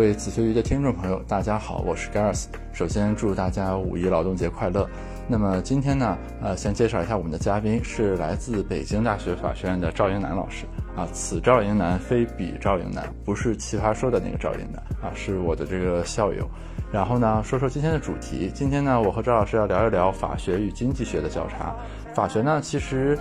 [0.00, 2.46] 各位子非鱼的听众朋友，大家好，我是 Gareth。
[2.72, 4.88] 首先祝大家五一劳动节快乐。
[5.28, 10.64] 那么今天呢，呃，先介绍一下我们的嘉宾是来自北京大学法学院的赵英男老师
[10.96, 11.06] 啊。
[11.12, 16.48] 此赵英男非彼赵英男，不是奇葩说的那个赵英男啊，是我的这个校友。
[16.90, 18.50] 然后呢，说说今天的主题。
[18.54, 21.76] 今天呢，我和赵老师要聊一聊法学与经济学的交叉。
[22.14, 23.18] 法学呢，其实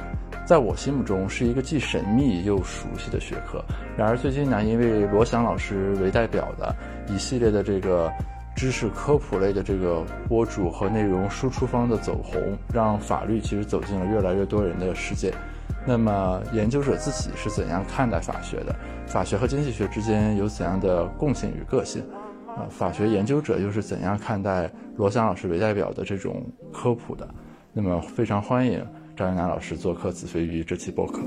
[0.49, 3.63] 在我心目中是一个既神秘又熟悉的学科。
[3.95, 6.75] 然而最近呢，因为罗翔老师为代表的
[7.07, 8.11] 一系列的这个
[8.55, 12.41] 知识科普类的这个博主和内容输出方的走红，
[12.73, 15.31] 让法律其实走进了越来越多人的世界。
[15.85, 18.75] 那么研究者自己是怎样看待法学的？
[19.05, 22.01] 法学和经济学之间有怎样的共性与个性？
[22.47, 26.43] 啊，法学研究者又是怎样看待罗翔老师为代表的这种
[26.73, 27.29] 科普的？
[27.71, 28.83] 那么非常欢迎
[29.19, 31.19] 张云南老师做客子非鱼这期播客。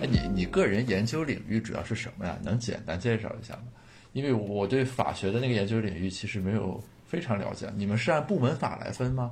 [0.00, 2.38] 哎，你你个人研究领域主要是什么呀？
[2.42, 3.64] 能简单介绍一下吗？
[4.14, 7.70] 因为我对法学的那个研究领域其实没有非常了解。
[7.76, 9.30] 你们是按部门法来分吗？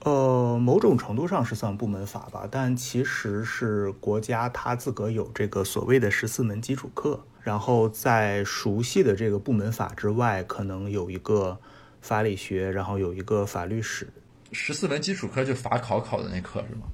[0.00, 11.58] 呃，某种程度上是算部门法吧，但其实是国家它自个有这个所谓的十四门基础课，然后在熟悉的这个部门法之外，可能有一个
[12.00, 14.08] 法理学，然后有一个法律史。
[14.52, 16.86] 十四门基础科就法考考的那课是吗？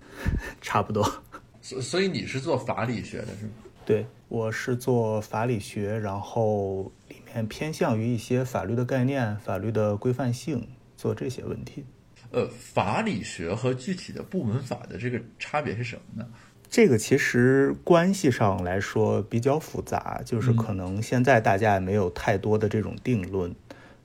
[0.60, 1.22] 差不多。
[1.62, 3.52] 所所以你是做法理学的是吗？
[3.84, 11.84] 对，我是做法理学，然后里面偏向于一些法律的概念、法律的规范性，做这些问题。
[12.32, 16.28] 呃，法理学和具体的部门法的这个差别是什么呢？
[16.68, 23.54] 这个其实关系上来说比较复杂，就是可能现在大家也没有太多的这种定论。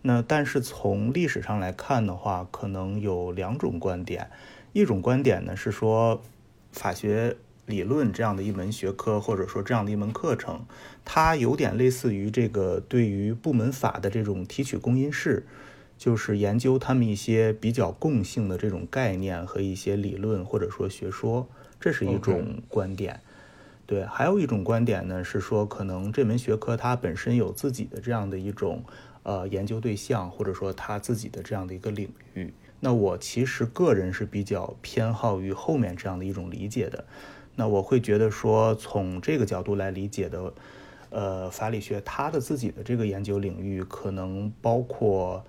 [0.01, 4.29] 那但是从历史上来看的话，可能有两种观点。
[4.73, 6.21] 一种观点呢是说，
[6.71, 7.35] 法学
[7.65, 10.65] 理论这样的一门学科，或者说这样的一门课程，
[11.05, 15.45] 它有点类似于这个对于部门法的这种提取公因式。
[15.97, 21.47] 就是研究他们一些比较共性的这种概念和一些理论或者说学说，
[21.79, 23.19] 这是一种观点。
[23.85, 28.83] 对，还有一种观点呢是说，可能这门学科它本身有自己的这样的一种
[29.23, 32.53] 呃研究对象，或者说他自己的这样的一个领域。
[32.79, 37.05] 那我其实个人是比较偏好于后面这样的一种理解的。
[37.55, 40.53] 那我会觉得说，从这个角度来理解的，
[41.09, 45.43] 呃，法理学它的自己的这个研究领域可能包括。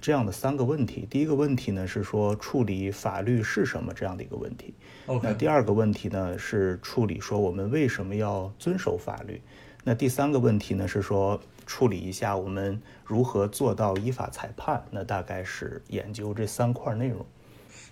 [0.00, 4.74] 这样的三个问题，第一个问题呢是说处理法律是什么这样的一个问题。
[5.22, 9.40] 那第二个问题呢是处理说我们为什么要遵守法律。
[9.82, 14.84] 那第三个问题呢是说处理一下我们如何做到依法裁判。
[14.90, 17.24] 那大概是研究这三块内容。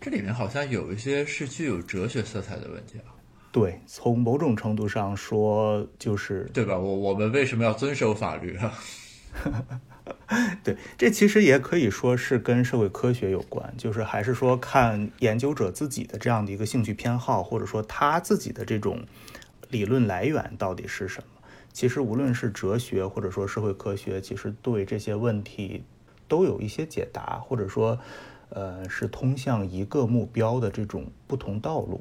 [0.00, 3.15] 这里面好像有一些是具有哲学色彩的问题啊。
[3.53, 6.78] 对，从某种程度上说就是对吧？
[6.78, 8.73] 我我们为什么要遵守法律啊？
[10.65, 19.05] 对，这其实也可以说是跟社会科学有关，就是还是说看研究者自己的这样的一个兴趣偏好，或者说他自己的这种
[19.69, 21.29] 理论来源到底是什么。
[21.72, 25.84] 其实无论是哲学或者说社会科学，其实对这些问题
[26.28, 27.99] 都有一些解答，或者说
[28.50, 32.00] 呃是通向一个目标的这种不同道路。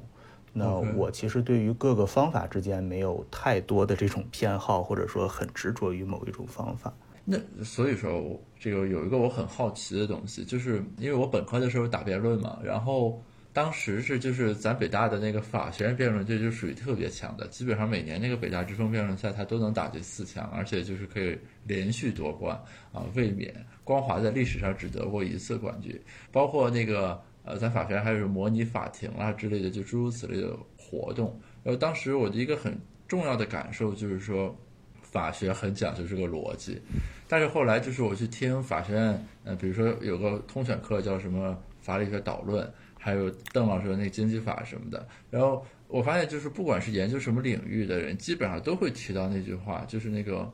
[0.53, 0.67] 那
[0.97, 6.93] 我其实对于各个方法之间没有太多的这种偏好，或者说很执着于某一种方法。
[7.23, 22.55] 那所以说，这个有一个我很好奇的东西，就是因为我本科的时候打辩论嘛，然后当时是就是咱北大的那个法学院辩论队就属于特别强的，基本上每年那个北大之风辩论赛他都能打进四强，而且就是可以连续夺冠
[22.93, 23.53] 啊，卫冕。
[23.83, 25.99] 光华在历史上只得过一次冠军，
[26.31, 31.39] 包括那个呃，咱法学院还有模拟法庭啊之类的，就诸如此类的活动。
[31.63, 32.77] 然后当时我的一个很
[33.07, 34.55] 重要的感受就是说。
[35.03, 36.81] 法学很讲究这个逻辑，
[37.27, 42.65] 但是后来就是我去听法学院，呃，比如说有个通选课叫什么法理学导论，
[43.03, 50.47] 还有邓老师的那个经济法什么的，然后我发现就是不管是研究什么领域的人，基本上都会提到那句话，就是那个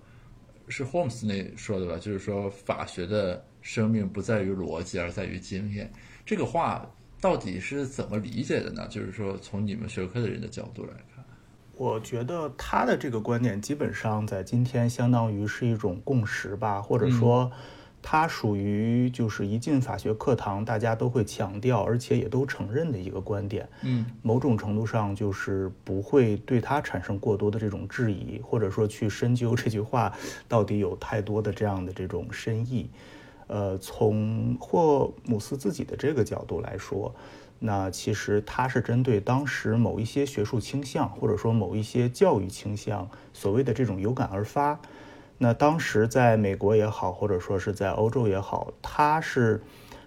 [0.70, 5.92] 是 Holmes 那说的吧，就是说法学的生命不在于逻辑，而在于经验。
[6.26, 6.90] 这个话
[7.20, 8.88] 到底是怎么理解的呢？
[8.90, 11.26] 就是说从你们学科的人的角度来看。
[11.76, 17.52] 我觉得他的这个观点基本上在今天相当于是一种共识吧，或者说，
[18.02, 23.68] 它属于就是一进法学课堂大家都会强调，而且也都承认的一个观点。
[23.82, 30.14] 嗯，某种程度上就是不会对他产生过多的这种质疑，或者说去深究这句话
[30.48, 32.90] 到底有太多的这样的这种深意。
[33.48, 37.14] 呃，从霍姆斯自己的这个角度来说，
[37.60, 44.80] 那其实他是针对当时某一些学术倾向，或者说某一些教育倾向，所谓的这种有感而发。
[45.38, 49.62] 那当时在美国也好，或者说是在欧洲也好，它是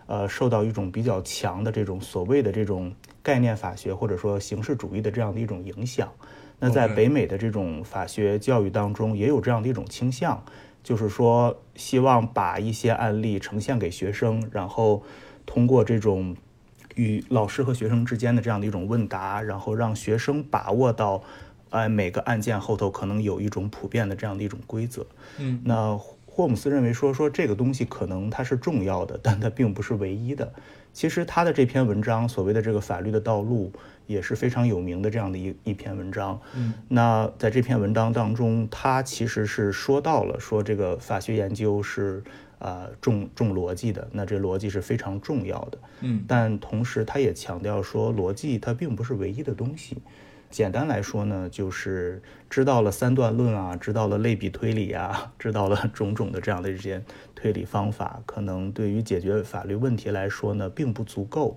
[0.06, 2.92] 呃受到一种比较强的这种所谓的这种
[3.22, 6.08] 概念法学，或者说形式主义的这样的一种影响。
[6.58, 10.42] 那在北美的这种法学教育当中，也有这样的一种倾向。
[10.82, 15.02] 就是说，希望把一些案例呈现给学生，然后
[15.44, 16.34] 通过这种
[16.94, 21.22] 与老师和学生之间的这样的一种问答，然后让学生把握到，
[21.70, 25.06] 哎，每个案件后头可能有一种普遍的这样的一种规则。
[25.38, 30.52] 嗯，那霍姆斯认为说，说这个东西可能它是重要的，但它并不是唯一的。
[30.92, 33.72] 其实他的这篇文章，所谓的这个法律的道路。
[34.06, 36.40] 也是非常有名的这样的一一篇文章。
[36.56, 42.20] 嗯，那在这篇文章当中，他其实是说到了说这个法学研究是
[42.58, 45.78] 啊重重逻辑的，那这逻辑是非常重要的。
[46.00, 49.98] 嗯，但同时他也强调说，逻辑它并不是唯一的东西。
[50.50, 52.20] 简单来说呢，就是
[52.50, 57.02] 知道了三段论啊，知道了类比推理啊， 知道了种种的这样的一些
[57.36, 61.56] 推理方法，可能对于解决法律问题来说呢，并不足够。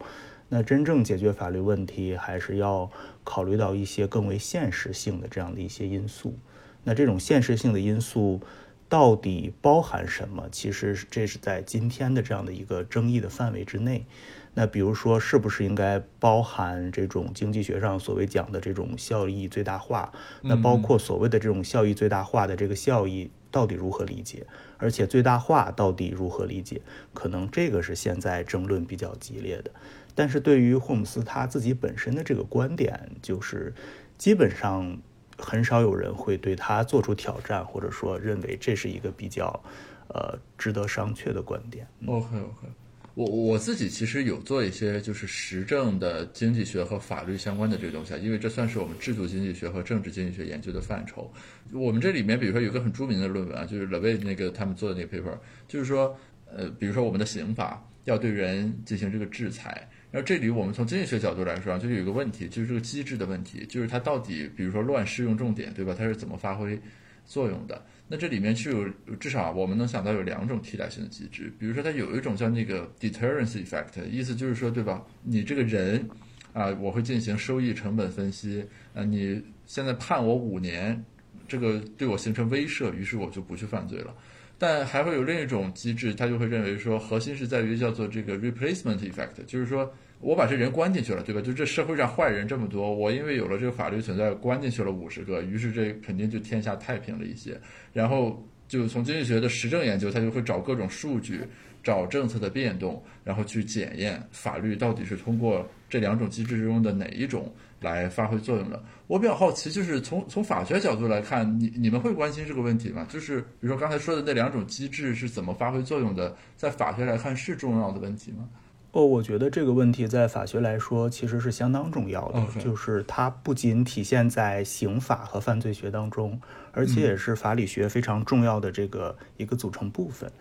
[0.49, 2.91] 那真正解决法律问题，还是要
[3.23, 6.37] 考虑到一些更为现实性的这样的一些因素。
[6.83, 8.41] 那这种现实性的因素
[8.87, 10.47] 到底包含什么？
[10.51, 14.05] 其实这是在今天的这样的一个争议的范围之内。
[14.55, 20.11] 那比如说，是不是应该包含这种经济学上所谓讲的这种效益最大化？
[20.41, 24.45] 那包括所谓的这种效益最大化的这个效益到底如何理解？
[24.77, 26.81] 而且最大化到底如何理解？
[27.13, 29.71] 可能这个是现在争论比较激烈的。
[30.13, 33.73] 但是对于霍姆斯他自己本身的这个观点，就是
[34.19, 34.99] 基本上
[35.39, 39.63] 很少有人会对他做出挑战，或者说认为这是一个比较
[40.09, 41.87] 呃值得商榷的观点。
[42.05, 42.67] OK OK，
[43.15, 51.31] 我我自己其实有做一些就是实证的经济学和法律相关的这个东西，啊，因为这算是我们制度经济学和政治经济学研究的范畴。
[51.71, 55.37] 我们这里面比如说有个很著名的论文啊，就是 l e v 那个他们做的那个 paper，
[55.67, 56.17] 就是说
[56.51, 59.87] 呃，比如说我们的刑法要对人进行这个制裁。
[60.09, 65.95] 然后这里我们从经济学角度来说啊，就有一个问题，就是这个机制的问题，就是它到底，比如说乱适用重点，对吧？
[65.97, 66.79] 它是怎么发挥
[67.25, 67.83] 作用的？
[68.07, 75.03] 那这里面是有至少我们能想到有两种替代性的机制，比如说它有一种叫那个 deterrence effect，意思就是说，对吧？
[75.23, 76.07] 你这个人
[76.53, 78.63] 啊，我会进行收益成本分析，
[78.93, 81.03] 呃，你现在判我五年，
[81.47, 84.13] 这个对我形成威慑，于是我就不去犯罪了。
[84.59, 89.91] 但还会有另一种机制，他就会认为说，核心是在于叫做这个 replacement effect，就是说。
[90.23, 91.41] 我把这人关进去了，对吧？
[91.41, 97.59] 就这社会上坏人这么多，我因为有了这个法律存在，关进去了五十个，于是这肯定就天下太平了一些。
[97.91, 101.41] 然后就从经济学的实证研究，他就会找各种数据，
[101.83, 108.81] 找政策的变动，然后去检验法律到底是通过这两种机制之中的哪一种来发挥作用的。
[109.07, 113.05] 我比较好奇，就是从从法学角度来看，你你们会关心这个问题吗？
[113.09, 118.47] 就是比如说刚才说的那两种机制是怎么发挥作用的，在法学来看是重要的问题吗？
[118.93, 126.39] 哦，我觉得这个问题在法学来说其实是相当重要的，就是它不仅体现在刑法和犯罪学当中，
[126.71, 130.31] 而且也是法理学非常重要的这个一个组成部分。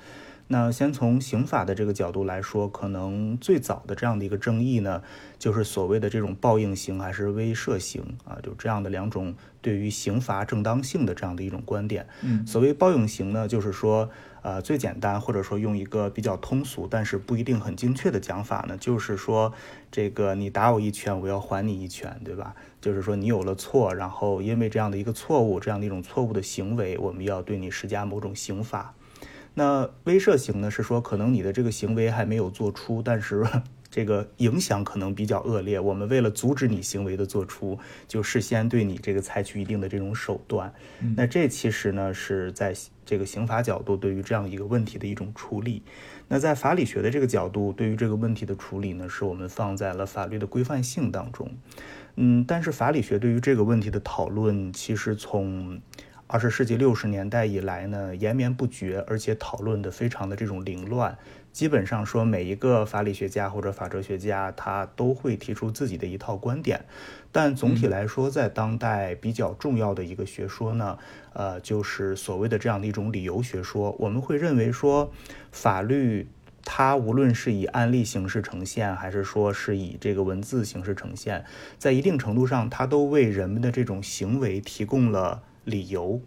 [0.49, 5.02] 那先从刑法的这个角度来说，可能最早的这样的一个争议呢，
[5.38, 12.06] 就是所谓的这种报应刑还是威慑刑啊，就这样的两种对于刑罚正当性的这样的一种观点。
[12.21, 14.11] 嗯，所谓报应刑呢，就是说。
[14.43, 19.53] 呃，最简单或者说用一个比较通俗，但是不一定很精确的讲法呢，就是说，
[19.91, 22.55] 这个你打我一拳，我要还你一拳，对吧？
[22.81, 28.95] 就是说你有了错，然后因为这样的一个错误，这样的一种错误的行为，我们要对你施加某种刑罚。
[29.55, 33.47] 那威慑型呢，是说可能你的这个行为还没有做出，但是。
[33.93, 40.73] 这个影响可能比较恶劣，我们为了阻止你行为的做出，就事先对你这个采取一定的这种手段。
[41.15, 45.83] 那这其实呢是在这个刑法角度对于这样一个问题的一种处理。
[46.29, 51.51] 那在法理学的这个角度，对于这个问题的处理呢，是我们放在了法律的规范性当中。
[52.17, 55.83] 嗯，但是法理学对于这个问题的讨论，其实从
[56.33, 61.19] 二十世纪六十年代以来呢，延绵不绝，而且讨论的非常的这种凌乱。
[61.53, 66.87] 基本上说，每一个法理学家或者法哲学家，他都会提出自己的一套观点。
[67.31, 70.97] 但总体来说，在当代比较重要的一个学说呢，
[71.35, 73.95] 呃，就是所谓的这样的一种理由学说。
[73.99, 75.12] 我们会认为说，
[75.51, 76.27] 法律
[76.65, 81.45] 它无论是以案例形式呈现，还是说是以这个文字形式呈现，
[81.77, 86.21] 在一定程度上，它都为人们的这种行为提供了理由。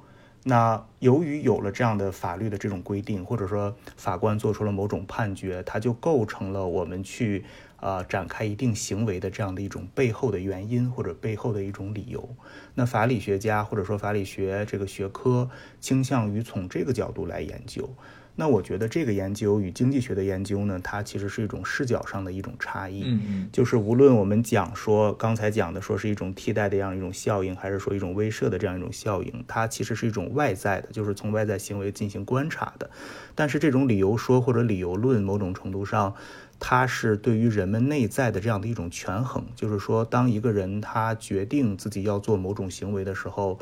[0.48, 7.44] 那由于有了这样的法律的这种规定，或者说法官做出了某种判决，它就构成了我们去
[7.80, 12.30] 呃展开一定行为的这样的一种背后的原因或者背后的一种理由。
[12.76, 15.50] 那法理学家或者说法理学这个学科
[15.80, 17.90] 倾向于从这个角度来研究。
[18.36, 23.04] 那我觉得这个研究与经济学的研究呢，它其实是一种视角上的一种差异。
[23.06, 32.90] 嗯嗯，就是无论我们讲说刚才讲的说是一种替代的这样一种效应，还是说一种威慑的这样一种效应，它其实是一种外在的，就是从外在行为进行观察的。
[33.36, 36.14] 但是这种理由说或者理由论，某种程度上，
[36.60, 39.46] 它是对于人们内在的这样的一种权衡。
[39.56, 43.60] 就是说，当一个人他决定自己要做某种行为的时候，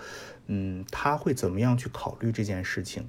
[0.48, 3.06] 嗯，他会怎么样去考虑这件事情？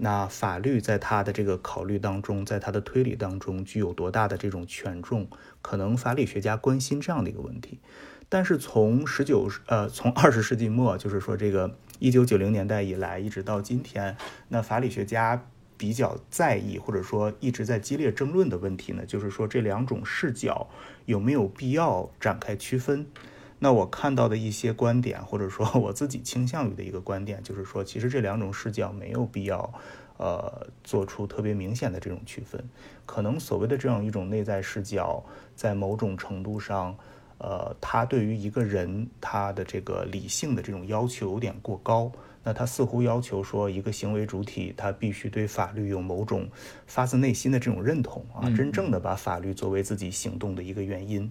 [0.00, 5.28] 那法律在他的这个考虑当中，在他的推理当中具有多大的这种权重？
[5.60, 7.80] 可能法理学家关心这样的一个问题。
[8.28, 14.16] 但是从十九呃从二十世纪末，就是说这个一九九零年代以来，一直到今天，
[14.48, 15.44] 那法理学家
[15.76, 20.68] 比较在意或者说一直在激烈争论的问题呢，就是说这两种视角
[21.06, 23.06] 有没有必要展开区分？
[23.58, 29.72] 那我看到的一些观点，或者说我自己倾向于的一个观点，就是说，其实这两种视角没有必要，
[30.16, 32.62] 呃，做出特别明显的这种区分。
[33.04, 35.24] 可能所谓的这样一种内在视角，
[35.56, 36.96] 在某种程度上，
[37.38, 42.12] 呃，它对于一个人他的这个理性的这种要求有点过高。
[42.44, 46.48] 那他似乎要求说，一个行为主体他必须对法律有某种
[46.86, 51.30] 发自内心的这种认同啊，真正的把法律作为自己行动的一个原因。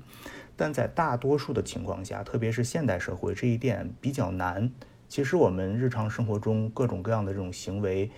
[0.58, 4.70] 但在大多数的情况下，特别是现代社会，这一点比较难。
[5.08, 8.12] 其实我们日常生活中各种各样的这种行为，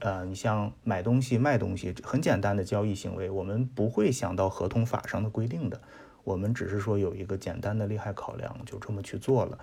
[0.00, 5.80] 呃，你像买东西、卖东西，很简单的交易行为，我们不会想到合同法上的规定的，
[6.24, 9.58] 我们只是说有一个简单的利害考量，就这么去做了。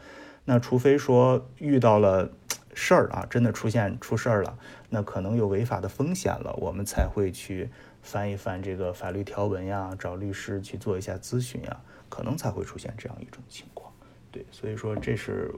[0.45, 2.31] 那除非说遇到了
[2.73, 4.57] 事儿啊，真的出现出事儿了，
[4.89, 7.69] 那可能有违法的风险了，我们才会去
[8.01, 11.81] 翻一翻这个法律条文呀，找律师去做一下咨询呀。
[12.13, 13.91] 可能才会出现这样一种情况，
[14.31, 15.51] 对，所以说这是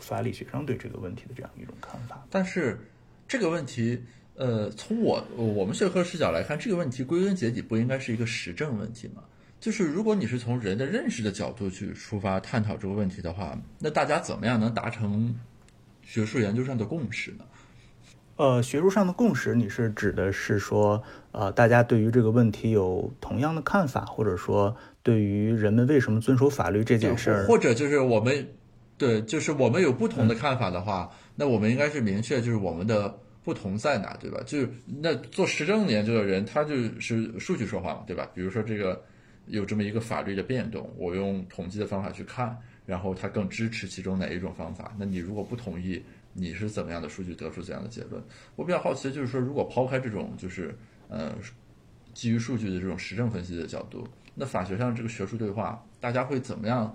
[0.00, 2.26] 法理学上对这个问题的这样一种看法。
[2.28, 2.80] 但是
[3.28, 4.02] 这个问题，
[4.34, 9.22] 呃，从我我们学科视角来看，这个问题归根结底不应该是一个实证问题吗？
[9.60, 15.32] 就是如果你是从人的认识的角度去出发探讨这个问题的话，那大家怎么样能达成
[16.02, 17.44] 学术研究上的共识呢？
[18.34, 21.00] 呃，学术上的共识，你是指的是说，
[21.30, 24.74] 呃，大家对于这个问题有同样的看法，或者说？
[25.02, 28.46] 对于人们为什么遵守法律这件事儿，或者就是我们，
[28.98, 34.42] 对，就是我们有不同的看法的话，那我们应该是明确，就是我们的不同在哪，对吧？
[34.44, 34.68] 就是
[35.00, 38.28] 那做实证研究的人，他就是数据说话嘛，对吧？
[38.34, 39.02] 比如说这个
[39.46, 42.54] 有这么一个法律的变动，我用统计的方法去看，
[42.84, 44.94] 然后他更支持其中哪一种方法？
[44.98, 46.02] 那你如果不同意，
[46.34, 48.22] 你是怎么样的数据得出怎样的结论？
[48.54, 50.76] 我比较好奇的就是说，如果抛开这种就是
[51.08, 51.34] 呃
[52.12, 54.06] 基于数据的这种实证分析的角度。
[54.34, 56.94] 那法学上这个学术对话，大家会怎么样？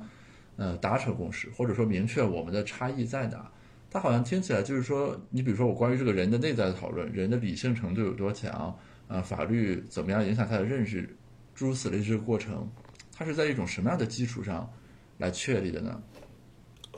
[0.57, 3.51] 呃，达成共识，或者说明确我们的差异在哪？
[3.91, 8.73] 它好像听起来就是说，你比如说我关于这个人的内在的讨论，人的理性程度有多强？
[9.07, 11.13] 呃，法律怎么样影响他的认识？
[11.53, 12.69] 诸如此类这个过程，
[13.13, 14.69] 它是在一种什么样的基础上
[15.17, 16.01] 来确立的呢？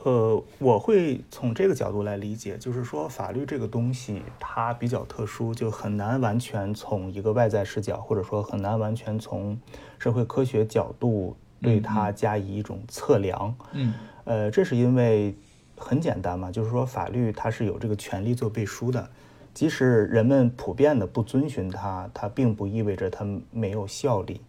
[0.04, 9.58] 呃，我会从这个角度来理解，就是说法律这个东西它比较特殊，就很难完全从一个外在视角，或者说很难完全从
[9.98, 13.54] 社会科学角度对它加以一种测量。
[13.72, 13.92] 嗯，
[14.24, 15.36] 呃，这是因为
[15.76, 19.10] 很简单嘛，就是说法律它是有这个权利做背书的，
[19.52, 24.40] 即使人们普遍的不遵循它，它并不意味着它没有效力。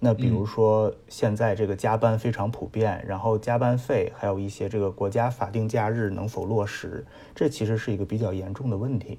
[0.00, 9.18] 那比如说，现在这个加班非常普遍，然后加班费还有一些这个国家法定假日能否落实，这其实是一个比较严重的问题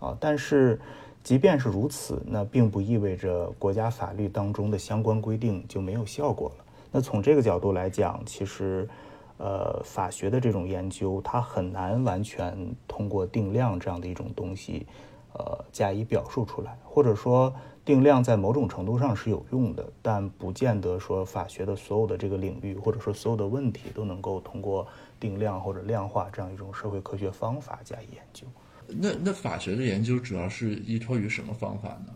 [0.00, 0.16] 啊。
[0.18, 0.80] 但是，
[1.22, 6.64] 即便是如此，那并不意味着国家法律当中的相关规定就没有效果了。
[6.90, 8.88] 那从这个角度来讲，其实，
[9.38, 14.88] 呃，法学的这种研究，它很难完全通过定量这样的一种东西，
[15.34, 17.54] 呃，加以表述出来，或者说。
[17.86, 24.84] 定量在某种程度上是有用的，但不见得说法学的所有的这个领域，或者说所有的问题都能够通过
[25.20, 28.44] 定量或者量化这样一种社会科学方法加以研究。
[28.88, 32.12] 那那法学的研究主要是依托于什么方法呢？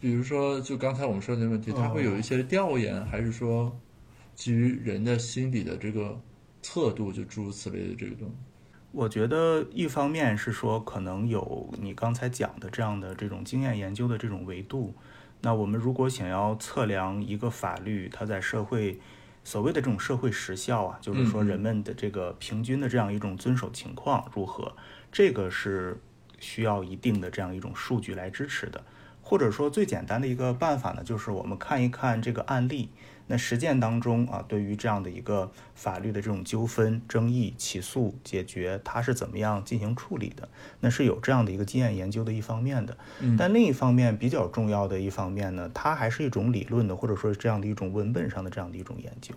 [0.00, 3.70] 比如说，就刚才我们说的问题，它会有一些调研，还是说
[4.34, 6.18] 基于人的心理的这个
[6.62, 8.34] 测度，就诸如此类的这个东西？
[8.92, 14.94] 我觉得一方面是说，可能有你刚才讲的这样的这种经验研究的这种维度。
[15.42, 19.00] 那我们如果想要测量一个法律它在社会
[19.42, 24.76] 所谓的这种社会时效啊，就是说人们的这个平均的这样一种遵守情况如何，
[25.10, 25.98] 这个是
[26.38, 28.84] 需要一定的这样一种数据来支持的。
[29.22, 32.90] 或者说最简单的一个办法呢，就是我们看一看这个案例。
[33.32, 40.48] 那实践当中啊，对于这样的一个法律的这种纠纷、争议、起诉、解决，它是怎么样进行处理的？
[40.80, 42.98] 那是有这样的一个经验研究的一方面的。
[43.38, 49.32] 但另一方面比较重要的一方面呢，它还是一种理论的，或者说这样的一种文本上的这样的一种研究。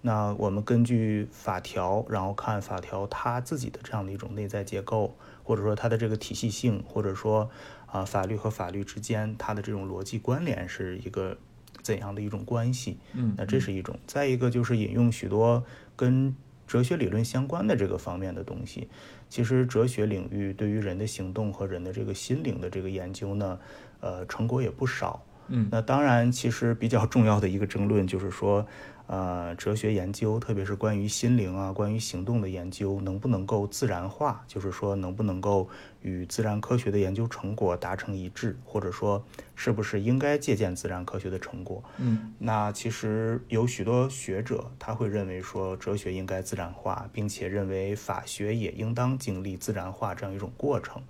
[0.00, 7.50] 那我们根据法条，然后看法条它自己的这样的一种内在结构，或者说它的这个体系性，或者说
[7.84, 11.36] 啊法律和法律之间它的这种逻辑关联是一个。
[11.82, 12.98] 怎样的一种关系？
[13.14, 13.98] 嗯，那这是一种。
[14.06, 15.64] 再一个就是引用许多
[15.96, 16.34] 跟
[16.66, 18.88] 哲学理论相关的这个方面的东西。
[19.28, 23.58] 其实哲学领域对于人的行动和人的这个心灵的这个研究呢，
[24.00, 25.24] 呃，成果也不少。
[25.48, 28.66] 嗯，那当然，其实比较重要的一个争论就是说。
[29.08, 34.44] 呃，哲学研究，特别是关于心灵啊、关于行动的研究，能不能够自然化？
[34.46, 35.66] 就是说，能不能够
[36.02, 38.58] 与自然科学的研究成果达成一致？
[38.66, 39.24] 或者说，
[39.56, 41.82] 是不是应该借鉴自然科学的成果？
[41.96, 51.02] 嗯，那其实有许多学者他会认为说，哲学应该自然化，并且认为法学也应当经历自然化这样一种过程。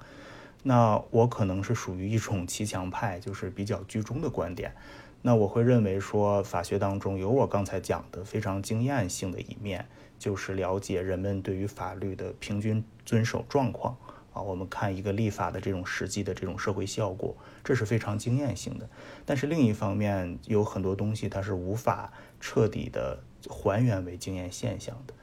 [0.62, 4.73] 那我可能是属于一种 骑墙派，就是比较居中的观点。
[5.21, 9.85] 那我会认为说，法学当中有我刚才讲的非常经验性的一面，
[10.17, 13.97] 就是了解人们对于法律的平均遵守状况
[14.33, 14.41] 啊。
[14.41, 18.89] 我们看一个立法的这种实际的这种社会效果，这是非常经验性的。
[19.27, 23.19] 但是另一方面，有很多东西它是无法彻底的
[23.51, 25.15] 还原为经验现象的。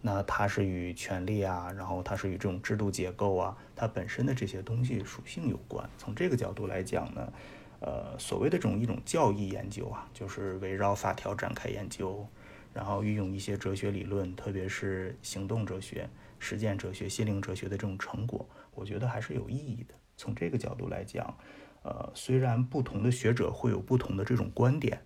[0.00, 5.90] 那它是与权力啊，然后它是与这种制度结构啊，它本身的这些东西属性有关。
[5.98, 7.32] 从这个角度来讲呢。
[7.80, 12.26] 呃，所谓的这种一种教义研究啊，就是围绕法条展开研究，
[12.74, 16.06] 然后运用一些哲学理论，特别是行动哲学、
[16.38, 19.94] 实践哲学、心灵哲学的这种成果，我觉得还是有意义的。
[20.18, 21.34] 从这个角度来讲，
[21.82, 25.00] 呃，虽然不同的学者会有不同的这种观点，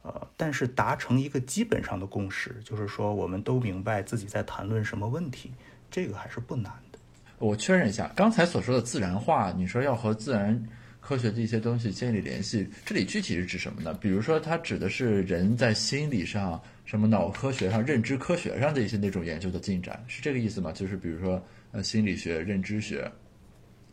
[0.00, 5.52] 呃，但是达成一个基本上的共识，就是说我们都明白自己在谈论什么问题，
[5.90, 6.98] 这个还是不难的。
[7.38, 10.66] 我确认一下，刚才所说的自然化，你说要和自然。
[11.06, 13.92] 科学的一些东西建立联系，这里具体是指什么呢？
[14.00, 20.72] 比如说，它指的是人在心理上、什么脑科学上、认知科学上的一些那种研究的进展，是这个意思吗？
[20.72, 23.06] 就是比如说，呃，心理学、认知学、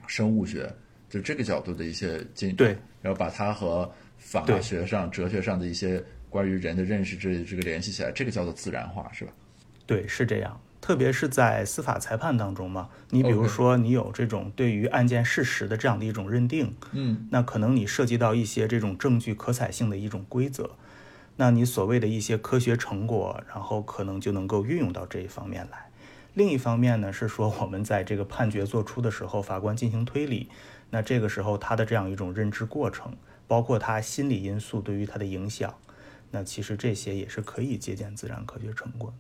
[0.08, 0.74] 生物学，
[1.10, 9.34] 就这个角度的一些进对，然后把它和法学上、哲学上的一些关于人的认识这这个联系起来，这个叫做自然化，是吧？
[9.86, 10.58] 对，是这样。
[10.82, 20.72] 特别是在司法裁判当中嘛，你比如说你有这种对于案件事实的这样的一种认定，嗯，那可能你涉及到一些这种证据可采性的一种规则，
[21.36, 25.90] 那你所谓的一些科学成果，然后可能就能够运用到这一方面来。
[26.34, 30.50] 另一方面呢，是说我们在这个判决作出的时候，法官进行推理，
[30.90, 33.14] 那这个时候他的这样一种认知过程，
[33.48, 35.76] 包括他心理因素对于他的影响，
[36.32, 39.14] 那其实这些也是可以借鉴自然科学成果。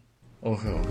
[0.43, 0.89] OK OK，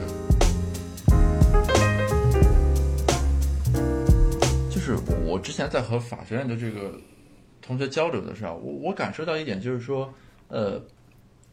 [4.71, 6.95] 就是我之前在和法学院的这个
[7.61, 10.15] 同学交流的时候，我我感受到一点就是说，
[10.47, 10.81] 呃，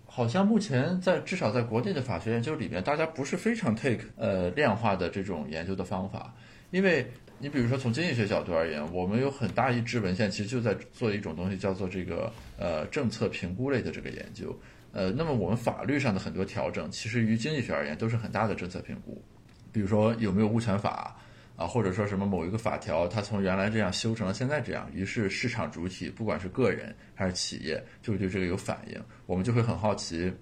[0.05, 6.36] 好像目前在至少在国内的法学研究里面，大家不是非常 take 呃量化的这种研究的方法，
[6.69, 7.03] 因为
[7.39, 14.55] 你比如说从经济学角度而言，我们有很大一支文献其实就在做一种东西，叫做这个呃政策评估类的这个研究。
[14.97, 19.23] 呃，那么我们法律上的很多调整，其实于经济学而言都是很大的政策评估，
[19.71, 21.15] 比如说有没有物权法
[21.55, 30.33] 啊，或者说什么某一个法条，它从原来这样修成了现在这样，于是市场主体，不管是个人还是企业，就会对这个有反应，我们就会很好奇，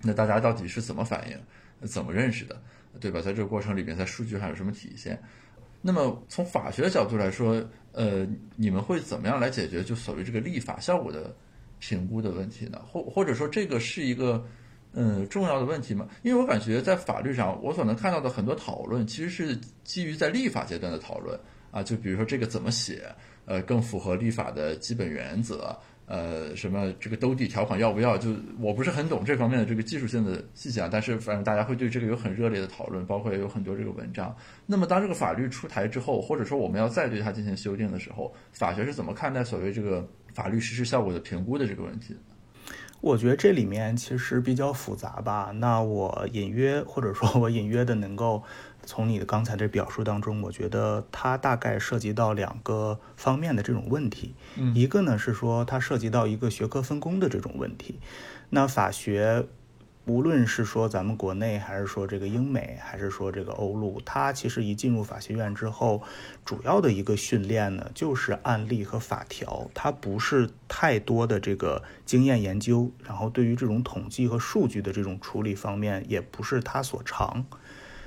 [0.00, 2.58] 那大家到底是怎么反应，怎么认识的，
[2.98, 3.20] 对吧？
[3.20, 5.22] 在这个过程里面，在数据上有什么体现？
[5.82, 8.26] 那么从法学的角度来说，呃，
[8.56, 11.36] 你们会怎么样来解决就所谓这个立法效果的？
[11.84, 14.40] 评估的问题呢，或或者说这个是一个，
[14.92, 16.06] 嗯，重要的问题吗？
[16.22, 21.36] 因为我感觉在法律上，我所能看到的很多讨论，其实是基于在立法阶段的讨论
[21.72, 23.12] 啊，就比如说这个怎么写，
[23.46, 28.16] 呃，更符合立法的基本原则，呃，什么这个兜底条款要不要？
[28.16, 34.32] 就我不是很懂这方面的这个技术性的细节啊，但是反正大家会对这个有很热烈的讨论，包括也有很多这个文章。
[34.66, 40.08] 那么当这个法律出台之后，或者说我们要再对它进行修订的时候，法学是怎么看待所谓这个？
[40.34, 42.16] 法律实施效果的评估的这个问题，
[43.00, 45.52] 我觉得这里面其实比较复杂吧。
[45.56, 48.42] 那我隐约或者说我隐约的能够
[48.84, 54.34] 从你的刚才的表述当中，我觉得它大概涉及到两个方面的这种问题。
[54.56, 57.98] 嗯，一个呢是说它涉及到一个学科分工的这种问题。
[58.50, 59.46] 那法学
[60.04, 66.02] 无论是说咱们国内，还是说这个英美，还是说这个欧陆，它其实一进入法学院之后，
[66.44, 77.44] 主要的一个训练呢，就是案例和法条，它不是太多的这个经验研究，然后对于这种统计和数据的这种处理方面，也不是他所长。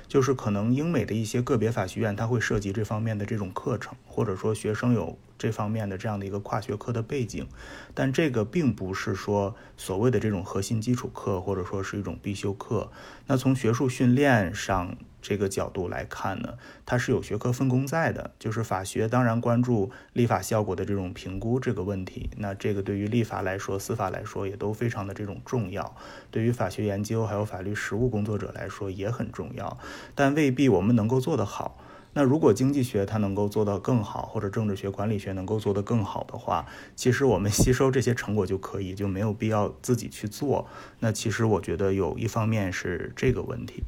[0.06, 7.46] 就是可能英美的一些个别法学院，它会涉及这方面的这种课程，或者说学生有这方面的这样的一个跨学科的背景，
[7.94, 12.90] 但这个并不是说所谓的这种核心基础课，或者说是一种必修课。
[13.26, 14.96] 那从学术训练上。
[15.22, 18.30] 这个角度来看呢，它是有学科分工在的。
[18.38, 25.96] 就是法学当然关注立法效果的这种评估这个问题，那这个对于立法来说、司法来说也都非常的这种重要。
[26.30, 29.76] 对于法学研究还有法律实务工作者来说也很重要，
[30.14, 31.76] 但未必我们能够做得好。
[32.16, 40.66] 那如果经济学它能够做到更好，或者政治学、管理学能够做得更好的话，其实我们 吸收这些成果就可以，就没有必要自己去做。
[41.00, 43.84] 那其实我觉得有一方面是这个问题。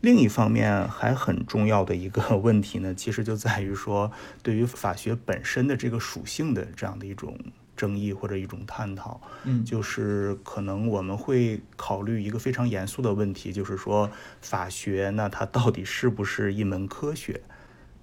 [0.00, 4.10] 另一方面还很重要的一个 问题呢，其实就在于说，
[4.42, 7.38] 对于法学本身的这个属性的这样的一种
[7.76, 14.10] 争议或者一种探讨，嗯，就是可能我们会考虑一个非常严肃的问题，就是说
[14.40, 17.40] 法学那它到底是不是一门科学？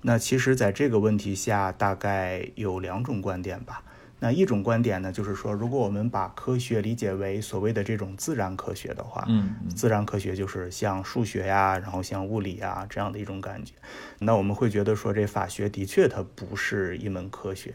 [0.07, 3.81] 那其实在这个问题下，大概有两种观点吧。
[4.19, 13.73] 那一种观点呢，就是说，如果我们把科学理解为所谓的这种自然科学的话，嗯，自然科学就是像数学呀，然后像物理啊这样的一种感觉，
[14.19, 17.73] 那我们会觉得说，这法学的确它不是一门科学。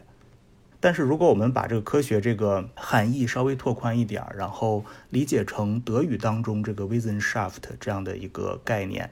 [0.78, 9.10] 但是如果我们把这个科学这个含义稍微拓宽一点，然后理解成德语当中这个 Wissenschaft 这样的一个概念，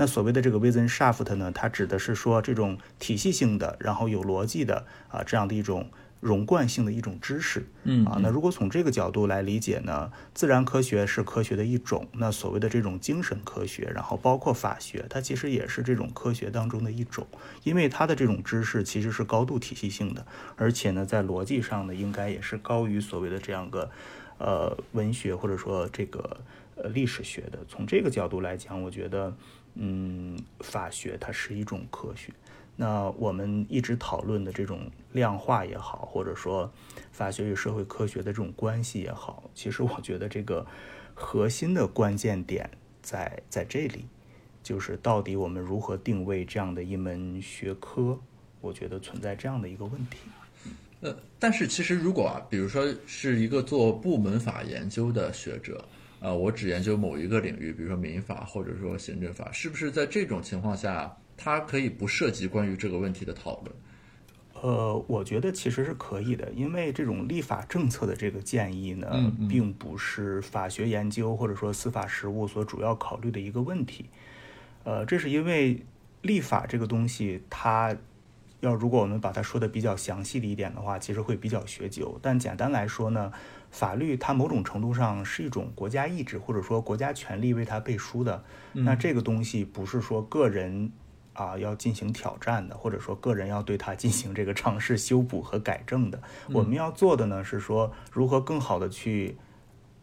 [0.00, 5.90] 那所谓的这个 Wissenschaft 呢，它指的是说这种体系性的，然后有逻辑的啊这样的一种。
[6.20, 17.26] 融贯性的一种知识，嗯啊，那如果从这个角度来理解呢，自然科学是科学的一种，那所谓的这种精神科学，然后包括法学，它其实也是这种科学当中的一种，
[17.62, 23.90] 因为它的这种知识其实是高度体系性的，而且呢，在逻辑上呢，应该也是高于所谓的这样个，
[24.36, 26.36] 呃，文学或者说这个
[26.76, 27.60] 呃历史学的。
[27.66, 29.34] 从这个角度来讲，我觉得，
[29.74, 32.32] 嗯，法学它是一种科学。
[32.76, 36.72] 那我们一直讨论的这种量化也好，或者说
[37.12, 40.66] 法学与社会科学的这种关系也好，其实我觉得这个
[41.14, 42.70] 核心的关键点
[43.02, 44.06] 在在这里，
[44.62, 48.18] 就是到底我们如何定位这样的一门学科，
[48.62, 50.16] 我觉得存在这样的一个问题。
[51.02, 55.86] 呃，但是其实如果，比如说是一个做部门法研究的学者，
[56.20, 61.16] 啊，我只研究某一个领域，比如说民法或者说行政法，是不是在这种情况下？
[61.42, 63.74] 它可以不涉及关于这个问题的讨论，
[64.60, 74.04] 呃，我觉得其实是可以的，因为这种立法政策的这个建议呢，并不是法学研究或者说司法实务所主要考虑的一个问题，
[74.84, 75.82] 呃，这是因为
[76.20, 77.96] 立法这个东西，它
[78.60, 83.32] 要如果我们把它说的比较详细的一点的话，其实会比较学究，但简单来说呢，
[83.70, 90.92] 法律它某种程度上是一种国家意志或者说国家权力为它背书的，那这个东西不是说个人。
[91.32, 96.20] 啊，要进行挑战的，或者说个人要对它进行这个尝试修补和改正的，
[96.52, 99.38] 我们要做的呢是说如何更好的去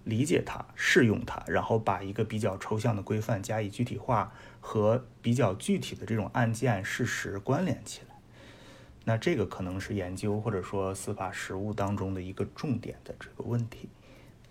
[0.06, 8.16] 理解它、适用它，然后把一个比较抽象的规范加以具体化和比较具体的这种案件事实关联起来。
[9.08, 13.88] 那这个可能是研究或者说司法实务当中的一个重点的这个问题。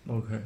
[0.07, 0.41] OK，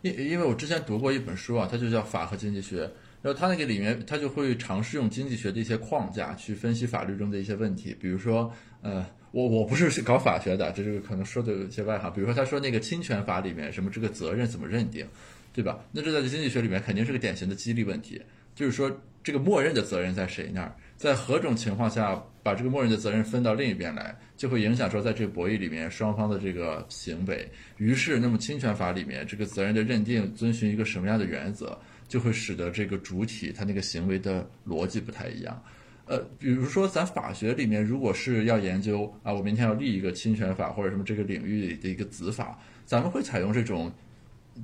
[0.00, 2.86] 因因为我之前读过一本书啊，它就叫《法和经济学》。
[3.20, 12.10] 然后它那个里面，它就会尝试用经济学的一些框架去分析法律中的一些问题，比如说，呃，我我不是搞法学的，这是可能说的有些外行。
[12.14, 15.06] 比如说，他说那个侵权法里面什么这个责任怎么认定，
[15.52, 15.78] 对吧？
[15.92, 18.22] 那这在经济学里面肯定是个典型的激励问题，
[18.54, 18.90] 就是说
[19.22, 27.50] 这个默认的责任在谁那儿，在何种情况下把这个默认的责任分到另一边来，就会影响说在这个博弈里面双方的这个行为。
[27.78, 31.78] 于是，那么侵权法里面这个责任的认定遵循一个什么样的原则？
[32.06, 35.62] 就会使得这个主体他那个行为的逻辑不太一样，
[36.04, 43.90] 呃，比如说咱法学里面，如果是要研究啊，我明天要立一个侵权法或者什么这个领域的一个子法，咱们会采用这种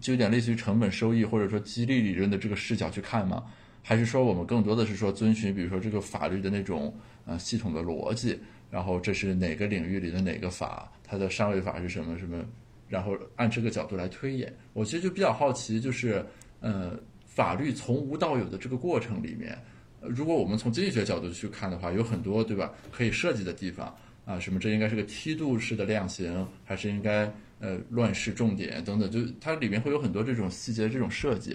[0.03, 3.42] 就有点类似于成本收益或者说激励理论的这个视角去看吗？
[3.88, 6.92] 还是说我们更多的是说遵循比如说这个法律的那种
[7.25, 8.37] 呃系统的逻辑，
[8.68, 12.44] 然后这是哪个领域里的哪个法，它的上位法是什么什么，
[12.88, 14.53] 然后按这个角度来推演？
[14.72, 16.27] 我其实就比较好奇，就是
[16.59, 16.99] 呃。
[17.37, 19.59] 法律从无到有的这个过程里面，
[20.01, 23.94] 如果我们从经济学角度去看的话，有很多对吧可以设计的地方
[24.25, 31.55] 啊，什么这应该是个梯度式的量刑，还是应该呃乱世重点等等，就它里面会有很多这种细节这种设计。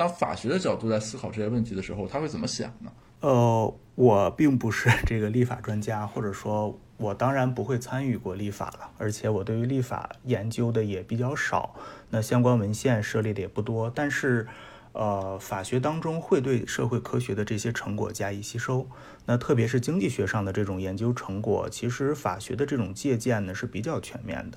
[0.00, 2.90] 当法学的角度来思考这些问题的时候，他会怎么想呢？
[3.20, 11.74] 呃，我并不是这个立法专家，或者说，我当然不会参与过立法了，而且我对于立法研究的也比较少，
[12.08, 13.92] 那相关文献涉猎的也不多。
[13.94, 14.48] 但是，
[14.92, 18.88] 呃，法学当中会对社会科学的这些成果加以吸收，
[19.26, 24.56] 那特别是经济学上的这种研究成果，其实法学的这种借鉴呢是比较全面的。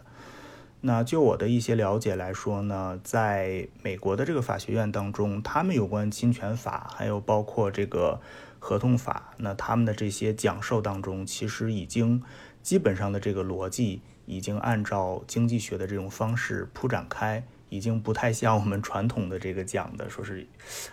[0.86, 8.20] 那就我的一些了解来说呢，在美国的这个法学院当中，他们有关侵权法，还有包括这个
[8.60, 12.22] 合同法，那他们的这些讲授当中，其实已经
[12.62, 20.46] 基本上的这个逻辑已经按照经济学的这种方式铺展开，已经不太像我们传统的这个讲的，说是，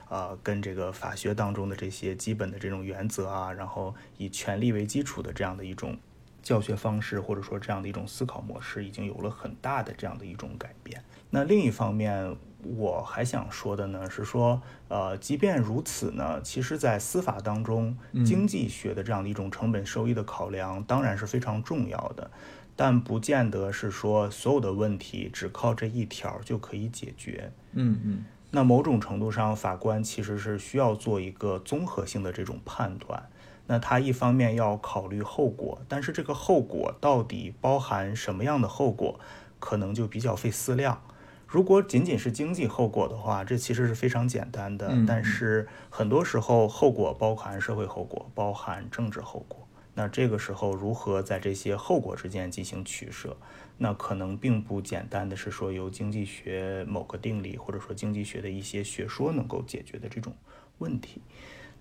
[0.09, 5.99] 呃，跟这个法学当中的这些基本的这种原则啊，然后以权利为基础的这样的一种。
[6.43, 11.03] 教学方式或者说这样的一种思考模式已经有了很大的这样的一种改变。
[11.31, 22.31] 那另一方面，我还想说的呢是说，呃，即便如此呢，其实，在司法当中，经济学的这样的一种成本收益的考量当然是非常重要的，
[22.75, 27.53] 但不见得是说所有的问题只靠这一条就可以解决。
[27.73, 28.25] 嗯嗯。
[28.51, 33.31] 那某种程度上，法官其实是需要做一个综合性的这种判断。
[33.71, 39.21] 那他一方面要考虑后果，但是这个后果到底包含什么样的后果，
[39.61, 41.01] 可能就比较费思量。
[41.47, 44.93] 如果仅仅是经济后果的话，这其实是非常简单的。
[45.07, 49.65] 但是很多时候后果包含社会后果，包含政治后果。
[49.95, 53.37] 那这个时候如何在这些后果之间进行取舍，
[53.79, 60.35] 那可能并不简单的是说由经济学某个定理或者说经济学的一些学说能够解决的这种
[60.79, 61.23] 问题。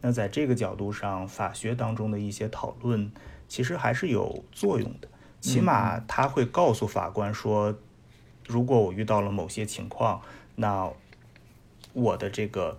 [0.01, 3.11] 那在这个角度上，法学当中的一些讨论
[3.47, 5.07] 其实还是有作用的。
[5.41, 7.77] 起码他会告诉法官说，
[8.47, 10.21] 如果我遇到了某些情况，
[10.55, 10.89] 那
[11.93, 12.77] 我的这个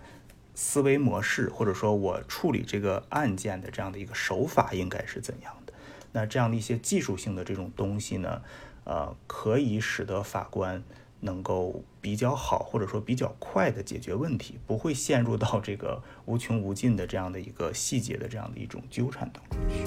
[0.55, 5.73] 思维模式，或者说我处理这个案件的这样的一个手法应该是怎样的。
[6.11, 8.41] 那这样的一些技术性的这种东西呢，
[8.83, 10.83] 呃，可以使得法官。
[11.23, 19.85] 能够比较好，或者说比较快的解决问题，不会陷入到这个无穷无尽的这样的一个细节的这样的一种纠缠当中去。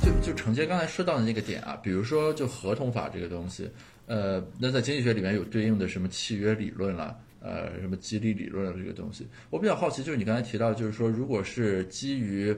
[0.00, 3.68] 就就承接刚才说到的那个点啊，比如说就合同法这个东西，
[4.06, 12.56] 呃，那在经济学里面有对应的什么契约理论啦，呃，什么激励理论这个东西，我比较好奇，就是你刚才提到，就是说如果是基于。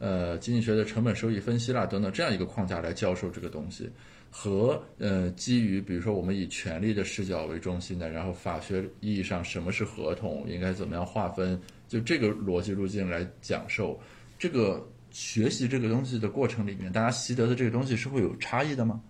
[0.00, 3.88] 呃，经济学的成本收益分析啦，等等这样一个框架来教授这个东西，
[4.30, 14.00] 和呃基于比如说我们以权利的视角为中心的，然后法学意义上什么是合同，应该怎么样划分，就这个逻辑路径来讲授，
[14.38, 19.00] 这个学习这个东西的过程里面，大家习得的这个东西是会有差异的吗？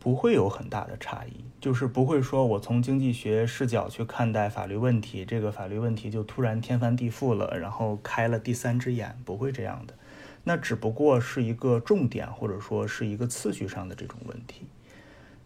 [0.00, 9.94] 不会有很大的差异，就是不会说我从经济学视角去看待法律问题，这个法律问题就突然天翻地覆了，然后开了第三只眼，不会这样的。
[10.48, 14.62] 那只不过是一个重点，或者说是一个次序上的这种问题。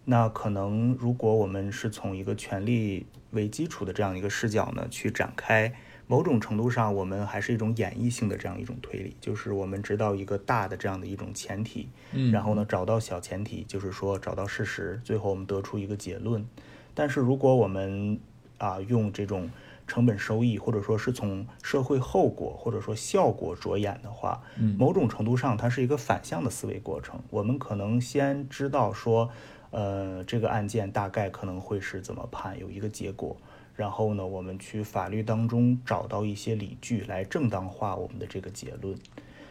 [0.04, 5.72] 那可能如果我们是从一个权力为基础的这样一个视角呢，去展开，
[6.06, 16.46] 某种程度上我们还是一种演绎性的这样一种推理，就是我们知道一个大的这样的一种前提，嗯，然后呢找到小前提，就是说找到事实，最后我们得出一个结论。
[16.92, 18.20] 但是如果我们
[18.58, 19.48] 啊用这种。
[19.90, 24.40] 成本收益，或者说是从社会后果或者说效果着眼的话，
[24.78, 27.20] 某种程度上它是一个反向的思维过程。
[27.28, 29.28] 我们可能先知道说，
[29.72, 33.36] 呃，这个案件大概可能会是怎么判，有一个结果，
[33.74, 38.96] 然后呢，我们去法律当中找到一些理据来正当化我们的这个结论。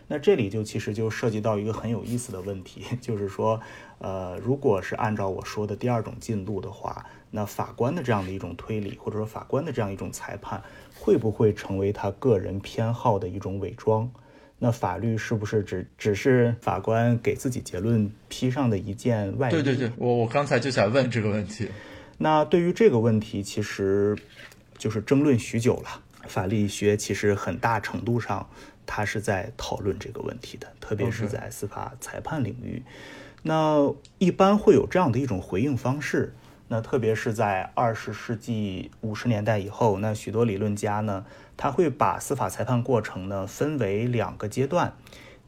[0.08, 3.60] 那这里就其实就涉及到一个很有意思的问题， 就是说，
[3.98, 7.06] 呃，如果是按照我说的第二种进度的话。
[7.32, 10.62] 那法官的这样的一种推理，或者说法官的这样一种裁判，
[10.96, 14.10] 会不会成为他个人偏好的一种伪装？
[14.58, 19.52] 那法律是不是只只是法官给自己结论披上的一件外衣？
[19.52, 21.70] 对对对，我我刚才就想问这个问题。
[22.18, 24.18] 那对于这个问题，其实
[24.78, 26.02] 就是争论许久了。
[26.28, 28.50] 法律学其实很大程度上，
[28.86, 32.84] 它是在讨论这个问题的，特别是在司法裁判领域。
[33.44, 36.34] 那一般会有这样的一种回应方式。
[36.70, 41.26] 那特别是在二十世纪五十年代以后，那许多理论家呢，
[41.58, 44.94] 他会把司法裁判过程呢分为两个阶段。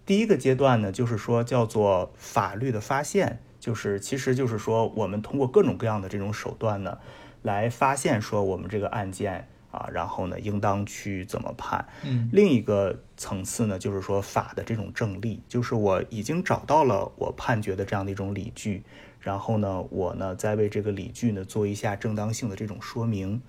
[0.05, 6.97] 第一个阶段呢，就是说叫做法律的发现，就是其实就是说我们通过各种各样的这种手段呢，
[7.43, 11.87] 来发现说我们这个案件啊，然后呢，应当去怎么判？
[12.03, 18.83] 嗯，另一个层次呢，就是说法的这种正立，就是我已经找到了我判决的这样的一种理据，
[19.21, 23.41] 然后呢，我呢再为这个理据呢做一下正当性的这种说明。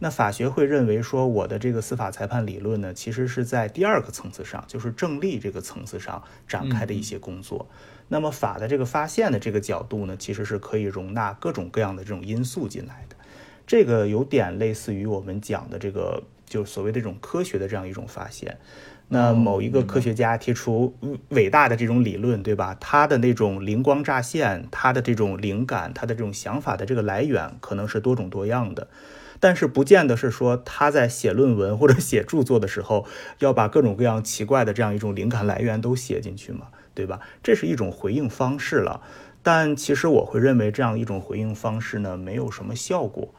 [0.00, 7.68] 那法学会认为说，我的这个司法裁判理论呢，其实是在第二个层次上，就是正立这个层次上展开的一些工作。
[8.06, 13.16] 那么法的这个发现的这个角度呢，其实是可以容纳各种各样的这种因素进来的。
[13.66, 18.56] 这个有点类似于我们讲的这个，就所谓的这种科学的这样一种发现。
[19.10, 20.94] 那某一个科学家提出
[21.30, 22.76] 伟大的这种理论，对吧？
[22.78, 28.88] 他的那种灵光乍现，他的这种灵感，他的这种想法的这个来源，可能是多种多样的。
[29.40, 33.06] 但是不见得是说他在写论文或者写著作的时候
[33.38, 37.20] 要把各种各样奇怪的这样一种灵感来源都写进去嘛，对吧？
[37.42, 39.00] 这是一种回应方式了。
[39.42, 43.32] 但其实我会认为这样一种回应方式呢，没有什么效果。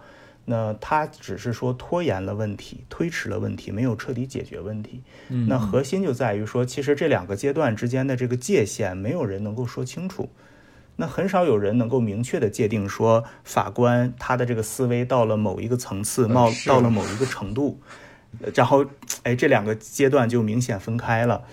[0.52, 5.04] 那它只是说拖延了问题，推迟了问题，没有彻底解决问题。
[5.28, 10.28] 嗯，那核心就在于说，其实这两个阶段之间的这个界限，没有人能够说清楚。
[10.96, 17.80] 那很少有人能够明确的界定说，法官他的这个思维到了某一个层次，到到了某一个程度，
[18.56, 18.84] 然后，
[19.22, 21.44] 哎，这两个阶段就明显分开了。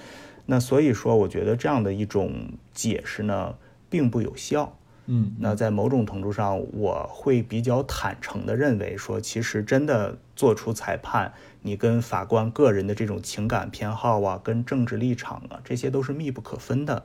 [0.47, 2.33] 那所以说，我觉得这样的一种
[2.73, 3.57] 解释呢，
[3.91, 4.79] 并不有效。
[5.07, 17.05] 嗯，那在某种程度上，我会比较坦诚的认为说，其实真的做出裁判，你跟法官个人的这种情感偏好啊，跟政治立场啊，这些都是密不可分的。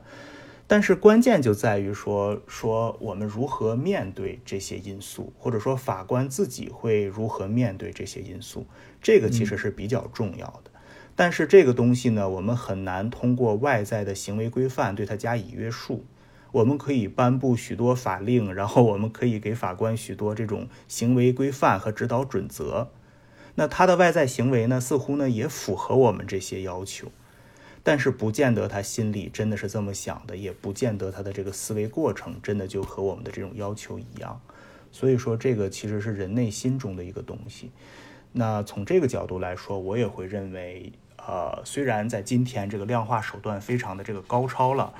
[0.66, 8.66] 但是关键就在于说说我们如何面对这些因素，或者说法官自己会如何面对这些因素，
[9.02, 10.70] 这个其实是比较重要的。
[11.14, 16.04] 但是这个东西呢，我们很难通过外在的行为规范对它加以约束。
[16.52, 22.90] 我们可以颁布许多法令，然后我们可以给法官许多这种行为规范和指导准则。
[23.54, 27.08] 那他的外在行为呢，似乎呢也符合我们这些要求。
[27.82, 34.40] 但是不见得他心里真的是这么想的，也不见得他的这个思维过程真的就和我们的这种要求一样。
[34.92, 37.70] 所以说，这个其实是人内心中的一个东西。
[38.30, 44.94] 那从这个角度来说，我也会认为，呃，虽然在今天这个量化手段非常的这个高超了，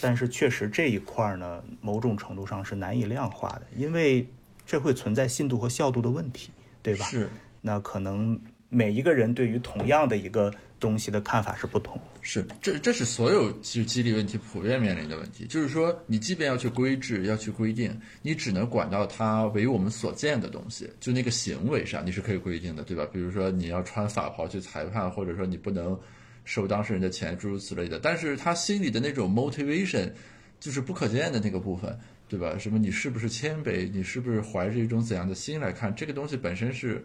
[0.00, 4.26] 但是确实这一块呢，某种程度上是难以量化的，因为
[4.66, 6.50] 这会存在信度和效度的问题，
[6.82, 7.04] 对吧？
[7.06, 7.28] 是。
[7.60, 10.52] 那可能每一个人对于同样的一个。
[10.80, 23.04] 东西的看法是不同，是这这是所有其实激励问题普遍面临的问题，就是说你即便要去规制要去规定，你只能管到它为我们所见的东西，就那个行为上你是可以规定的，对吧？
[23.12, 25.98] 比如说你要穿法袍去裁判，或者说你不能
[26.48, 28.00] 收当事人的钱，诸如此类的。
[28.00, 30.10] 但是他心里的那种 motivation
[30.58, 31.94] 就是不可见的那个部分，
[32.26, 32.56] 对吧？
[32.56, 37.04] 什么你是不是谦卑，你是不是怀着一种怎样的心来看这个东西本身是。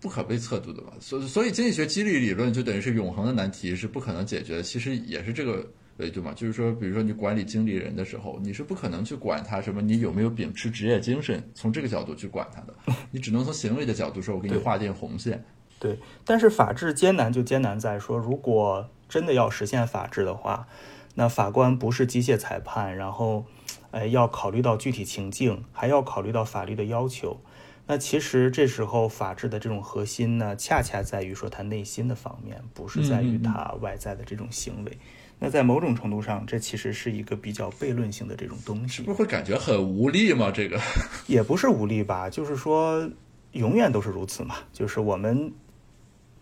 [0.00, 4.62] 不可被测度的吧，所所以经济学激励理论就等于是永恒的难题，是不可能解决的。
[4.62, 12.74] 其实也是这个维度嘛，就是说，比如说你管理经理人的时候，你是不可能去管他什么，你有没有秉持职业精神，从这个角度去管他的，
[13.10, 15.42] 你只能从行为的角度说，我给你划定红线。
[15.78, 20.66] 对，但是法治艰难就艰难在说，如果真的要实现法治的话，
[21.14, 23.44] 那法官不是机械裁判，然后，
[23.90, 27.38] 呃，要考虑到具体情境，还要考虑到法律的要求。
[27.86, 34.98] 那其实这时候法治的这种核心呢，恰恰在于说他内心的方面，不是在于他外在的这种行为。
[35.38, 39.02] 那在某种程度上，这其实是一个比较悖论性的这种东西。
[39.02, 40.50] 不是会感觉很无力吗？
[40.50, 40.80] 这个
[41.26, 43.06] 也不是无力吧，就是说
[43.52, 44.56] 永远都是如此嘛。
[44.72, 45.52] 就是我们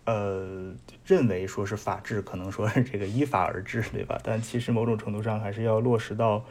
[0.04, 4.18] 呃认为说是法治，可能说是这个依法而治，对吧？
[4.22, 6.44] 但其实某种程度上还是要落实到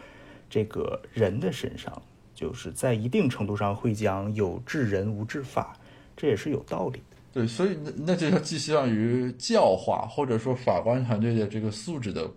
[0.49, 2.01] 这个人的身上。
[2.33, 5.77] 就是在一定程度上会讲有治人无治法，
[6.17, 7.17] 这也是有道理的。
[7.33, 12.27] 对，所以那那就要寄希望于教化，或者说法官团队的这个素质的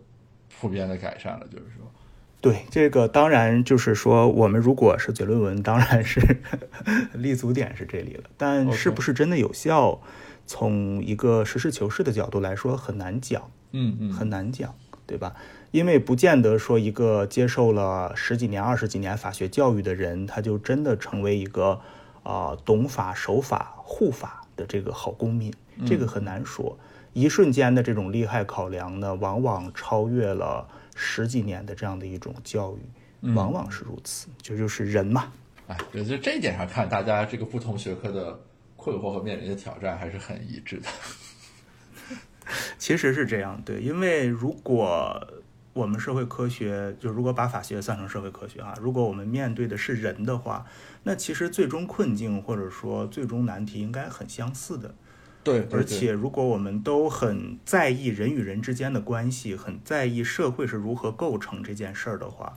[0.61, 1.47] 普遍的改善了。
[1.47, 1.91] 就是说，
[2.43, 6.21] 对这个当然就是说，我们如果是写论文，当然是
[7.15, 9.99] 立足点是这里了，但是不是真的有效，
[10.47, 13.51] 从一个实事求是的角度来说很难讲。
[13.77, 14.73] 嗯嗯，很难讲，
[15.05, 15.35] 对吧？
[15.73, 21.81] 因为不见得说一个接受了十几年、二十几年法学教育的人，他就真的成为一个
[22.23, 25.53] 啊懂法、守法、护法的这个好公民，
[25.85, 26.79] 这个很难说。
[27.15, 34.29] 一瞬间的这种利害考量呢，往往超越了十几年的这样的一种教育，往往是如此。
[34.41, 35.33] 就就是人嘛，
[35.67, 38.39] 哎，就就这一点上看，大家这个不同学科的
[38.85, 40.89] 困惑和面临的挑战还是很一致的。
[42.79, 45.27] 其实是这样，对，因为如果。
[45.75, 50.65] 我们社会科学就如果把法学算成社会科学啊，如果我们面对的是人的话，
[51.03, 54.95] 那其实最终困境或者说最终难题应该很相似的。
[55.43, 62.57] 对，而且如果我们都很在意人与人之间的关系，很在意社会是如何构成这件事儿的话，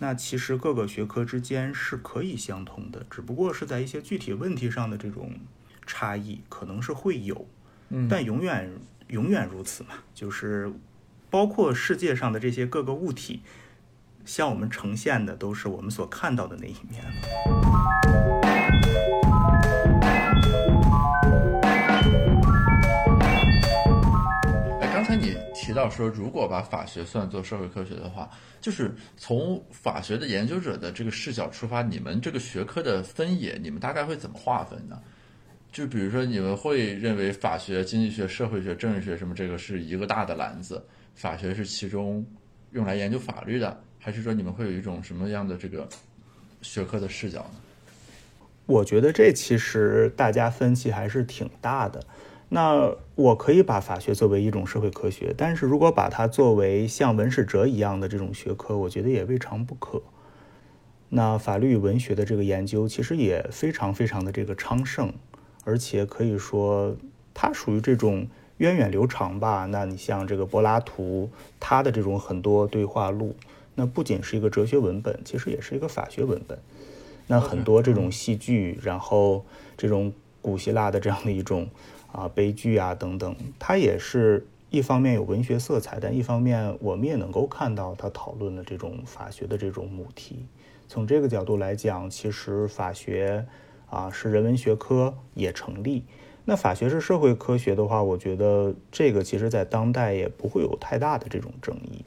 [0.00, 5.32] 那其实各个学科之间是可以相通的，只不过是在一些具体问题上的这种
[5.90, 7.48] 差异可能是会有，
[7.88, 8.70] 嗯，但永远
[9.08, 10.72] 永远如此嘛，就是
[11.28, 13.42] 包括世界上的这些各个物体，
[14.24, 17.04] 向我们呈现的都是我们所看到的那一面。
[25.52, 28.28] 提到说，如果把法学算作社会科学的话，
[28.60, 35.00] 就是从法学的研究者的这个视角出发，你们这个学科的分野，你们大概会怎么划分呢？
[35.72, 42.26] 就比如说，你们会认为法学、经济学、社会学、政治学什么这个是一个大的篮子，法学是其中
[42.72, 45.88] 用来研究法律的，还是说你们会有一种什么样的这个
[46.60, 47.60] 学科的视角呢？
[48.66, 52.04] 我觉得这其实大家分歧还是挺大的。
[52.48, 60.02] 那我可以把法学作为一种社会科学，但是如果把它作为像文史哲一样的这种学科，我觉得也未尝不可。
[61.10, 65.12] 那法律与文学的这个研究其实也非常非常的这个昌盛，
[65.64, 66.96] 而且可以说
[67.34, 68.26] 它属于这种
[68.58, 69.66] 源远流长吧。
[69.66, 73.34] 那你像这个柏拉图，他的这种很多对话录，
[73.74, 76.58] 那不仅是一个哲学文本，其实也是一个法学文本。
[77.26, 79.44] 那很多这种戏剧，然后
[79.76, 81.68] 这种古希腊的这样的一种。
[82.12, 90.44] 啊，悲剧啊，等等，它也是一方面有文学色彩，但一方面我们也能够看到他讨论的这种法学的这种母题。
[90.88, 93.46] 从这个角度来讲，其实法学
[93.90, 96.04] 啊是人文学科也成立。
[96.44, 102.02] 那法学是社会科学的话，我觉得这个其实在当代也不会有太大的这种争议。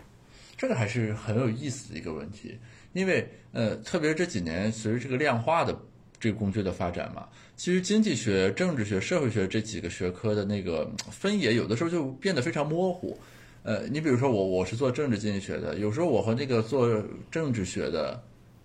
[0.57, 2.57] 这个还是很有意思的一个问题，
[2.93, 5.77] 因为呃，特别是这几年随着这个量化的。
[6.19, 7.27] 这个工具的发展嘛，
[7.57, 13.19] 其实经济学、政治学、社会学这几个学科的那个分野，有的时候就变得非常模糊。
[13.63, 16.87] 呃，你比如说我，我是做政治经济学的，有时候我和那个做
[17.29, 18.23] 政治学的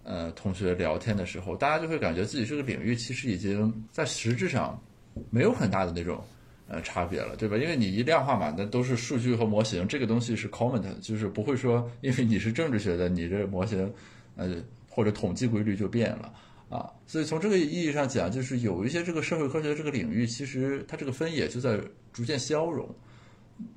[0.08, 4.82] 呃同学聊天的时候，大家就会感觉自己这个领域其实已经在实质上
[5.28, 6.24] 没有很大的那种
[6.66, 7.58] 呃差别了，对吧？
[7.58, 13.92] 因为你一量化嘛，那都是数据和模型，这个东西是 common 的，就是不会说因为你是政治学的，你这模型
[14.36, 14.56] 呃
[14.88, 16.32] 或者统计规律就变了。
[16.70, 21.80] 啊，所以从这个意义上讲，就是有一些这个社会科学这个领域，其实它这个分野就在
[22.12, 22.86] 逐渐消融。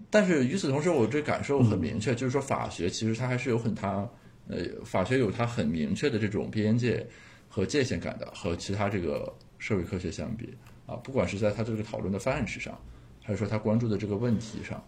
[0.10, 4.06] 但是与此同时，我这感受很明确，就是说法学其实它还是有很它，
[4.52, 7.08] 呃，法学有它很明确的这种边界
[7.48, 10.54] 和界限感的，和其他这个社会科学相比
[10.86, 12.78] 啊，不管是在它这个讨论的范式上，
[13.24, 14.84] 还是说它关注的这个问题上。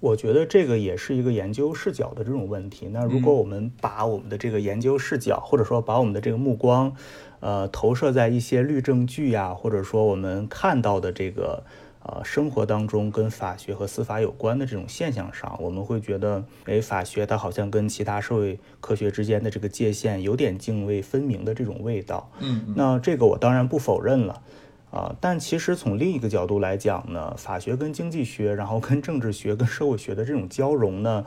[0.00, 2.88] 我觉得这个也是一个研究视角的这种问题。
[2.88, 6.96] 那如果我们把我们的这个研究视角，或者说把我们的这个目光，
[7.40, 11.64] 呃，投射在一些律政剧呀，或者说我们看到的这个
[12.02, 22.30] 呃生活当中跟法学和司法有关的这种现象上，我们会觉得，哎，法学它好像跟其他社会科学之间的这个界限有点泾渭分明的这种味道。
[22.40, 24.42] 嗯，那这个我当然不否认了。
[24.90, 31.24] 啊，但其实从另一个角度来讲呢，法学跟经济学，然后跟政治学、跟社会学的这种交融呢，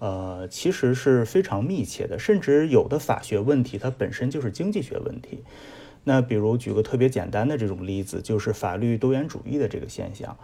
[0.00, 2.18] 呃，其实是非常密切的。
[2.18, 5.42] 甚至有的法学问题它本身就是经济学问题。
[6.08, 10.36] 那比如举个特别简单的这种例子，就是法律多元主义的这个现象。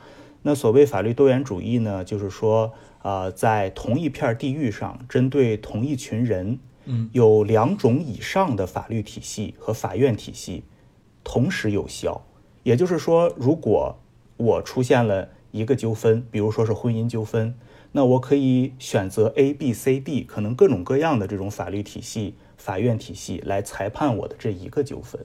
[0.42, 10.64] 那所谓法律多元主义呢，就是说，呃，在同一片地域上，针对同一群人，嗯，有两种以上的法律体系和法院体系
[11.22, 12.26] 同时有效。
[12.64, 13.96] 也就是说，如果
[14.36, 17.54] 我出现了一个纠纷，比如说是婚姻纠纷，
[17.92, 25.24] 那我可以选择 A、B、C、D，可能各种各样的这种法律体系、法院体系来裁判我的这一个纠纷。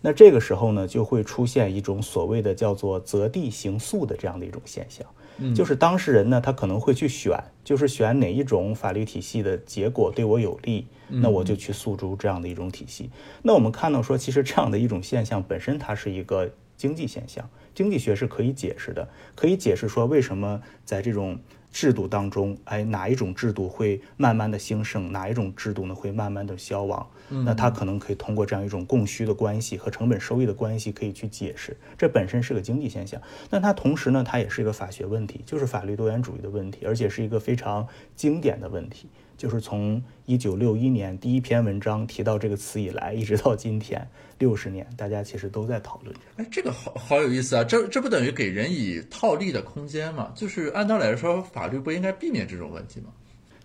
[0.00, 5.06] 那这个时候呢，就会出现一种所谓的叫做择地行诉的这样的一种现象，
[5.54, 13.10] 就是当事人呢，他可能会去选，就是选哪一种法律体系的结果对我有利，那我就去诉诸这样的一种体系。
[13.42, 16.50] 那我们看到说，其实这样的一种现象本身它是一个。
[16.78, 21.36] 经济现象，经济学是可以解释的，可以解释说为什么在这种
[21.72, 27.06] 制度当中，哎，哪一种制度会慢慢的兴盛，哪一种制度呢会慢慢的消亡？
[27.44, 33.20] 那它可能可以通过这样一种供需的关系和成本收益的关系可以去解释，这本身是个经济现象。
[33.50, 39.08] 那它同时呢，它也是一个法学问题，就是法律多元主义的问题，而且是一个非常经典的问题。
[39.38, 44.06] 就是从一九六一年第一篇文章提到这个词以来，一直到今天
[44.38, 46.14] 六十年，大家其实都在讨论。
[46.36, 47.62] 哎，这个好好有意思啊！
[47.62, 50.32] 这这不等于给人以套利的空间吗？
[50.34, 53.06] 就是按道理来说，法律不应该避免这种问题吗？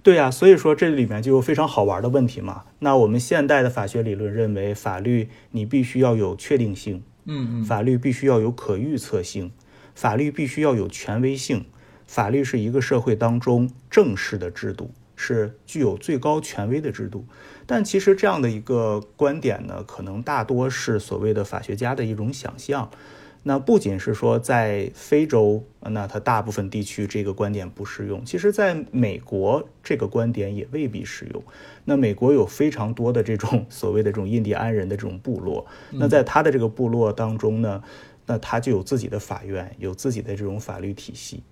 [0.03, 2.65] 对呀，所以说这里面就有非常好玩的问题嘛。
[2.80, 9.51] 那我们现代的法学理论认为，法律你必须要有确定性，嗯嗯，法律必须要有可预测性。
[9.95, 11.65] 法律必须要有权威性，
[12.05, 17.26] 法律是一个社会当中正式的制度，是具有最高权威的制度。
[17.66, 22.89] 但其实这样的一个观点呢，可能大多是所谓的法学家的一种想象。
[23.45, 31.43] 那不仅是说在非洲，那它大部分地区这个观点不适用，其实在美国这个观点也未必适用。
[31.84, 37.84] 那美国有非常多的这种 所谓的这种印第安人的这种部落，那在他的这个部落当中呢，
[38.28, 41.43] 那他就有自己的法院，有自己的这种法律体系。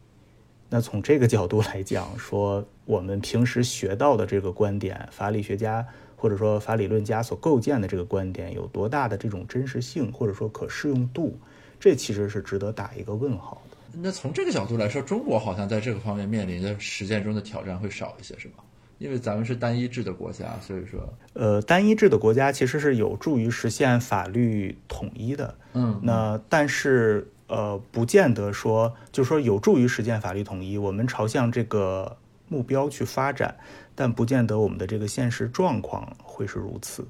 [0.73, 11.37] 那从这个角度来讲，说我们平时学到的这个观点，法理学家或者说法理论家所构建的这个观点有多大的这种真实性，或者说可适用度？
[11.77, 13.77] 这其实是值得打一个问号的。
[14.01, 18.63] 那从这个角度来说，中国好像在这个方面面临的实践中的挑战会少一些，是吧？
[18.97, 25.53] 因为咱们是单一制的国家，所以说，呃，单一制的国家其实是有助于实现法律统一的。
[25.73, 32.15] 嗯，那但是呃，不见得说，就是说有助于实现法律统一，我们朝向这个
[32.47, 33.57] 目标去发展，
[33.93, 37.05] 但不见得我们的这个现实状况会是如此。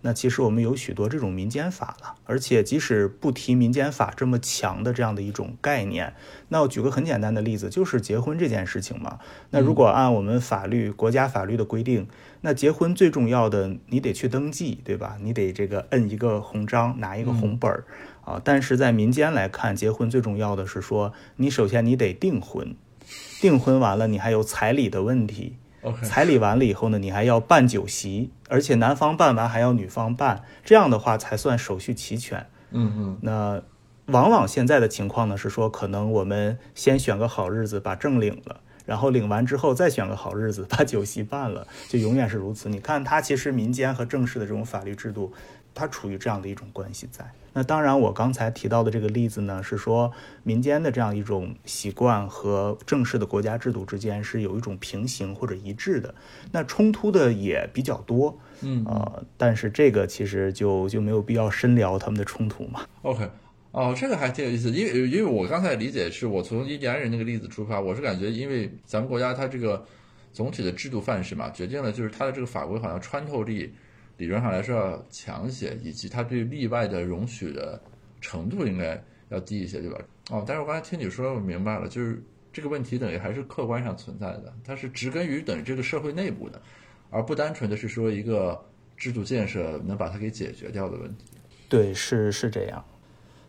[0.00, 6.12] 那其实我们有许多这种民间法了，而且即使不提民间法这么强的这样的一种概念，
[6.48, 9.18] 那我举个很简单的例子，就是结婚这件事情嘛。
[9.48, 12.06] 那如果按我们法律、国家法律的规定，
[12.42, 15.16] 那结婚最重要的你得去登记，对吧？
[15.22, 17.84] 你得这个摁一个红章，拿一个红本儿
[18.24, 18.40] 啊。
[18.42, 22.74] 但是在民间来看，结婚最重要的是说，你首先你得订婚，
[23.40, 25.56] 订婚完了，你还有彩礼的问题。
[26.02, 32.46] 彩礼完了以后呢，你还要办酒席，而且男方办完还要女方办，这样的话才算手续齐全。
[32.70, 33.18] 嗯嗯。
[33.20, 33.62] 那
[34.06, 42.70] 往往现在的情况呢是说，可能我们先选个好日子把证领了，然后领完之后再选个好日子把酒席办了，就永远是如此。
[42.70, 45.34] 你看，它其实民间和正式的这种法律制度，
[45.74, 47.28] 它处于这样的一种关系在。
[47.56, 50.10] 那当然，我刚才提到的这个例子呢，是说
[50.42, 56.12] 民间的这样一种习惯和正式的国家制度之间是有一种平行或者一致的。
[56.50, 62.80] 那冲突的也比较多，嗯呃，但是这个其实就就没有必要深聊他们的冲突嘛。
[63.02, 63.30] OK，
[63.70, 69.86] 哦，这个还挺有意思，因为因为我刚才理解是我从印第安人那个例子出发，我是感觉因为咱们国家它这个
[70.32, 73.72] 总体的制度范式嘛，决定了就是它的这个法规好像穿透力。
[74.16, 77.80] 理论上来说要强一些，以及它对例外的容许的
[78.20, 79.98] 程度应该要低一些，对吧？
[80.30, 86.60] 哦，但是我刚才听你说，我明白了，就是这个问题等于还是客观上存在的，它是植根于等于这个社会内部的，
[87.10, 88.64] 而不单纯的是说一个
[88.96, 91.24] 制度建设能把它给解决掉的问题。
[91.68, 92.84] 对，是是这样。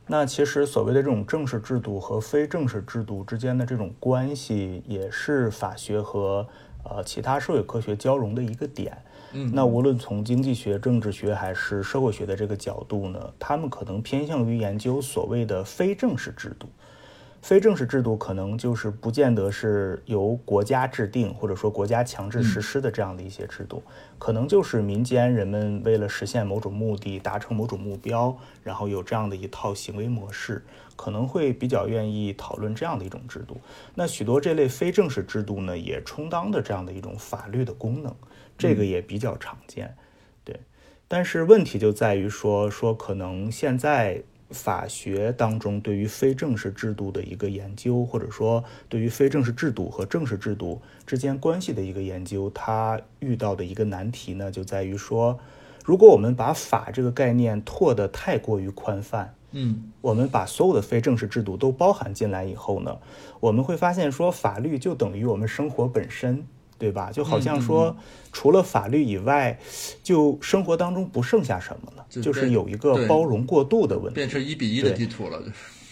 [0.07, 6.47] 那其实所谓的这种正式制度和非正式制度之间的这种关系，也是法学和
[6.83, 8.97] 呃其他社会科学交融的一个点。
[9.53, 16.67] 那无论从经济学、政治学还是社会学的这个角度呢，他们可能偏向于研究所谓的非正式制度。
[17.41, 23.83] 非正式制度可能就是不见得是由国家制定或者说国家强制实施的这样的一些制度，
[24.17, 30.65] 可能就是民间人们为了实现某种目的、达成某种目标，然后有这样的一套行为模式，
[30.95, 33.57] 可能会比较愿意讨论这样的一种制度。
[33.93, 38.11] 那许多这类非正式制度呢，也充当的这样的一种法律的功能。
[38.57, 39.95] 这个也比较常见，
[40.43, 40.59] 对，
[41.07, 55.37] 但是问题就在于说说可能现在法学当中对于非正式制度的一个研究，或者说对于非正式制度和正式制度之间关系的一个研究，它遇到的一个难题呢，就在于说，
[55.83, 62.99] 如果我们把法这个概念拓得太过于宽泛，嗯，我们把所有的非正式制度都包含进来以后呢，
[63.39, 66.45] 我们会发现说法律就等于我们生活本身。
[66.77, 67.11] 对吧？
[67.11, 67.95] 就好像说，
[68.31, 69.59] 除了法律以外，
[70.03, 75.41] 就生活当中不剩下什么了，就是有一个包容过度的问题，变成一比一的地图了。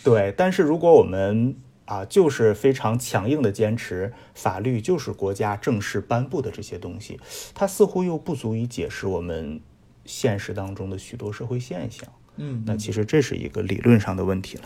[0.03, 1.55] 对，但是如果我们
[1.86, 7.19] 啊，就是非常强硬的坚持法律就是国家正式颁布的这些东西，
[7.53, 9.61] 它似乎又不足以解释我们
[10.05, 12.07] 现实当中的许多社会现象。
[12.38, 14.63] 嗯，那其实这是一个理论上的问题了。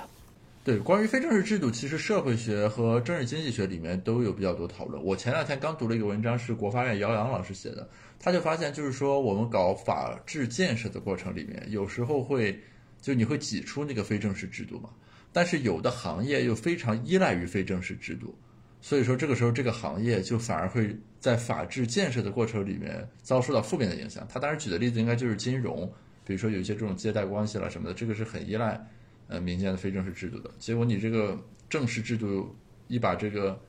[0.68, 5.02] 对，关于非正式制度，其实社会学和政治经济学里面都有比较多讨论。
[5.02, 7.88] 我前两天刚读了一个文章，是国发院姚洋老师写的，
[8.20, 12.62] 他就发现，就是说我们搞法治建设的过程里面，有时候会，
[13.00, 14.90] 就你会挤出那个非正式制度嘛。
[15.32, 18.38] 但是有的行业又非常依赖于非正式制度，
[18.82, 24.28] 所以说这个时候这个行业就反而会在法治建设的过程里面遭受到负面的影响。
[24.30, 25.90] 他当时举的例子应该就是金融，
[26.26, 28.86] 比如说有一些这种借贷关系了什么的，这个是很依赖。
[29.28, 31.38] 呃，民间的非正式制度的结果，你这个
[31.70, 32.56] 正式制度
[32.88, 33.60] 一把这个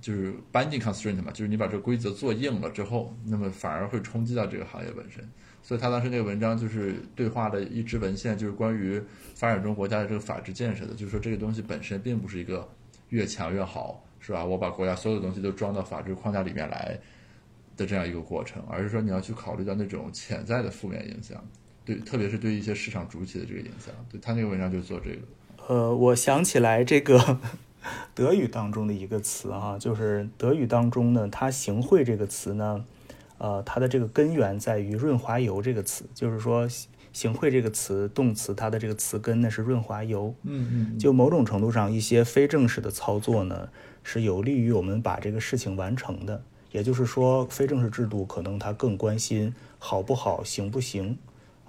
[0.00, 5.26] 就是 binding constraint 嘛，就是你把这个规则做硬了之后，那么反而会冲击到这个行业本身。
[5.62, 9.00] 所以他当时那个文章就是对话的一支文献，就是关于
[9.36, 12.68] 发展中国家的这个法治建设的，就是说这个东西本身并不是一个
[13.10, 14.44] 越强越好，是吧？
[14.44, 16.98] 我把国家所有的东西都装到法治框架里面来
[17.76, 21.40] 的这样一个过程，而是说你要去考虑到那种潜在的负面影响，
[21.84, 23.94] 对，特别是对一些市场主体的这个影响。
[24.10, 25.18] 对他那个文章就做这个。
[25.66, 27.38] 呃，我想起来这个
[28.14, 32.84] 德语当中的一个词啊，就是德语当中呢，它“行贿”这个词呢。
[33.38, 36.68] 呃，它的这个根源在于润滑油这个词，就是说
[37.12, 40.32] “行贿”这个词动词，它的这个词根呢是润滑油。
[40.44, 40.98] 嗯嗯。
[40.98, 43.68] 就某种程度上，一些非正式的操作呢，
[44.04, 46.44] 是有利于我们把这个事情完成的。
[46.70, 51.18] 也就是说，非正式制度可能它更关心好不好、行不行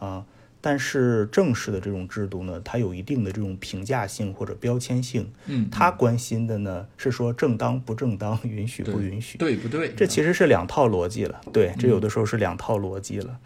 [0.04, 0.26] 啊。
[0.66, 5.30] 但是正式的这种制度呢，它有一定的这种评价性或者标签性。
[5.48, 9.94] 嗯，他关心的呢是说正当不正当，允许不允许，对不对？
[9.94, 11.42] 这其实是两套逻辑了。
[11.52, 13.38] 对，这有的时候是两套逻辑了。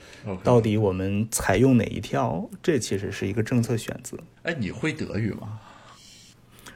[0.44, 2.48] 到底我们采用哪一条？
[2.62, 4.16] 这其实是一个政策选择。
[4.44, 5.60] 哎，你会德语吗？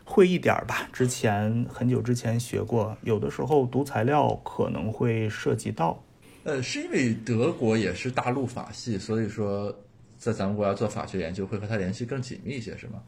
[0.03, 6.01] 会一点吧，之前很久之前学过，有的时候读材料可能会涉及到。
[6.43, 9.75] 呃，是因为德国也是大陆法系，所以说。
[10.21, 13.01] 在咱们国家做法学研究，会和它联系更紧密一些，是吗？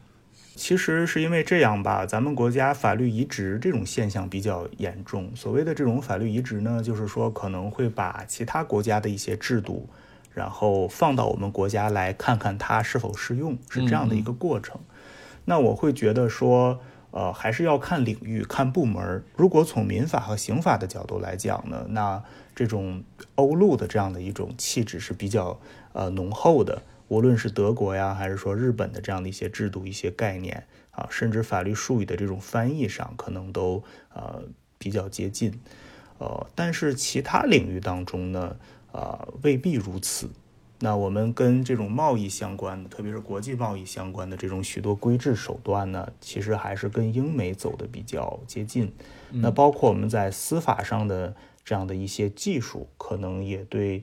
[0.56, 5.30] 其实是因为这样吧，咱们国家法律移植这种现象比较严重。
[5.36, 9.88] 所谓的这种法律移植呢，就是说可能会把其他国家的一些制度，
[10.32, 14.80] 然后放到我们国家来看看它是否适用，是这样的一个过程。
[15.44, 16.80] 那我会觉得说，
[17.12, 19.22] 呃，还是要看领域、看部门。
[19.36, 22.20] 如果从民法和刑法的角度来讲呢，那
[22.54, 23.02] 这种
[23.34, 25.58] 欧陆的这样的一种气质是比较
[25.92, 26.82] 呃浓厚的。
[27.08, 33.84] 无论是德国呀，还是说日本的这样的一些制度、一些概念啊，甚至法律术语的这种翻译上，可能都
[34.14, 34.42] 呃
[34.78, 35.60] 比较接近。
[36.18, 38.56] 呃，但是其他领域当中呢，
[38.90, 40.30] 啊未必如此。
[40.80, 48.92] 那我们跟这种贸易相关的，特别是国际贸易相关的这种许多规制手段呢，其实还是跟英美走的比较接近。
[49.30, 51.34] 那包括我们在司法上的
[51.64, 54.02] 这样的一些技术，可能也对。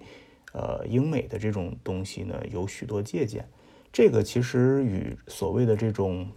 [0.54, 3.48] 呃，英美的这种东西呢，有许多借鉴。
[3.90, 6.28] 这个其实与所谓的这种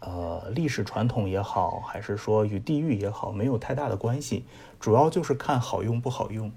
[0.00, 4.44] 呃历史传统也好，还是说与地域也好，没有太大的关系。
[4.78, 6.52] 主要就是看好用不好用。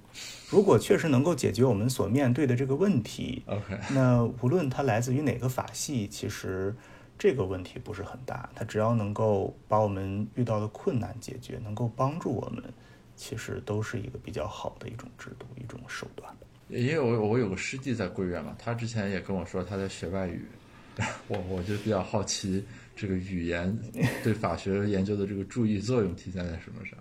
[0.49, 6.75] 如果确实能够解决我们所面对的这个问题，OK，那无论它来自于哪个法系，其实
[7.17, 8.49] 这个问题不是很大。
[8.53, 12.61] 它只要能够把我们遇到的困难解决，能够帮助我们，
[13.15, 16.29] 其实都是一个比较好的一种制度、一种手段。
[16.69, 20.41] 因为我我有个师弟在贵院嘛，他之前也跟我说他在学外语，
[21.27, 22.63] 我我就比较好奇
[22.95, 23.77] 这个语言
[24.23, 26.97] 对法学研究的这个注意作用体现在什么上？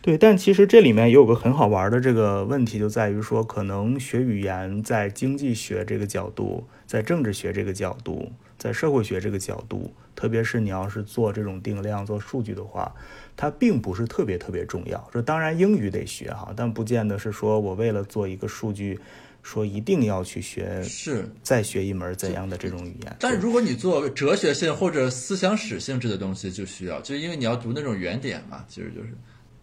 [0.00, 12.94] 对，但其实这里面也有个很好玩的这个问题，就在于说，可能学语言在经济学这个角度，在政治学这个角度，在社会学这个角度，特别是你要是做这种定量、做数据的话。
[13.40, 18.98] 它并不是特别特别重要，说当然英语得学哈，但不见得是说我为了做一个数据，
[19.44, 23.16] 说一定要去学是再学一门怎样的这种语言。
[23.20, 29.10] 但如果你做哲学性或者思想史性质的东西，就需要，就因为你要读那种原点嘛，其实就是。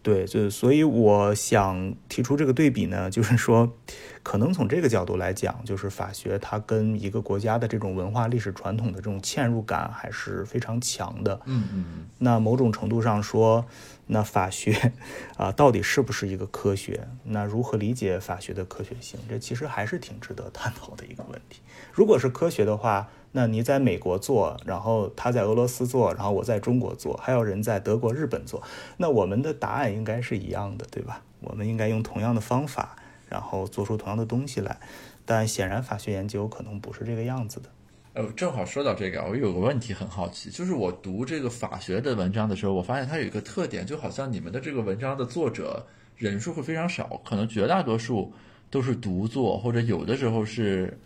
[0.06, 3.76] 对，就所以我想提出这个对比呢，就是说，
[4.22, 11.40] 可能从这个角度来讲，就是法学它跟一个国家的这种文化历史传统的这种嵌入感还是非常强的。
[11.46, 12.06] 嗯嗯。
[12.18, 13.66] 那某种程度上说，
[14.06, 14.92] 那法学
[15.36, 17.08] 啊，到底是不是一个科学？
[17.24, 19.18] 那如何理解法学的科学性？
[19.28, 21.62] 这其实还是挺值得探讨的一个问题。
[21.92, 23.08] 如果是科学的话。
[23.36, 28.62] 那你在美国做，然后他在俄罗斯做，然后我在中国做，还有人在德国、日本做，
[28.96, 31.22] 那我们的答案应该是一样的，对吧？
[31.40, 32.96] 我们应该用同样的方法，
[33.28, 34.80] 然后做出同样的东西来。
[35.26, 37.68] 但显然，法学研究可能不是这个样子的。
[38.14, 48.32] 呃，正好说到这个，我有个问题很好奇，就是我读这个法学的文章的时候，我发现它有一个特点，就好像你们的这个文章的作者人数会非常少，可能绝大多数
[48.70, 50.98] 都是独作，或者有的时候是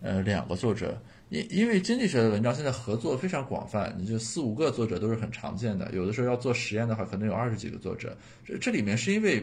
[0.00, 1.00] 呃两个作者。
[1.28, 5.90] 因因为经济学的文章现在合作非常广泛，你就四五个作者都是很常见的。
[5.92, 8.16] 有的时候要做实验的话，可能有二十几个作者。
[8.44, 9.40] 这这里面是因为，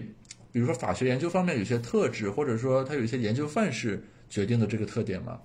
[0.52, 5.40] 比如说法学研究方面有些特质，或者说它有一些研究范式决定的这个特点吗？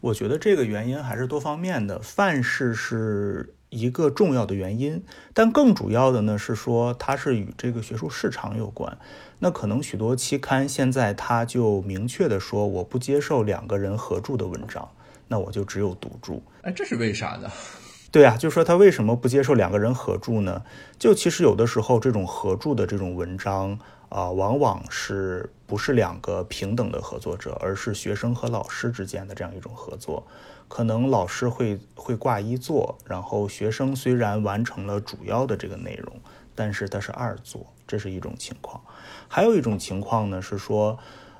[0.00, 8.98] 我觉得这个原因还是多方面的，范式是一个重要的原因，但更主要的呢是说它是与这个学术市场有关。
[9.38, 14.86] 那可能许多期刊现在它就明确的说，我不接受两个人合著的文章。
[15.28, 17.50] 那我就只有独著，哎，这是为啥呢？
[18.10, 20.62] 对啊，就说他为什么不接受两个人合著呢？
[20.98, 30.26] 就其实有的时候这种合著的这种文章啊，往往是不是两个平等的合作者，而是学生和老师之间的这样一种合作。
[30.68, 36.18] 可能老师会会挂一作，然后学生虽然完成了主要的这个内容，
[36.54, 38.82] 但是他是二作，这是一种情况。
[39.28, 40.98] 还有一种情况呢是说，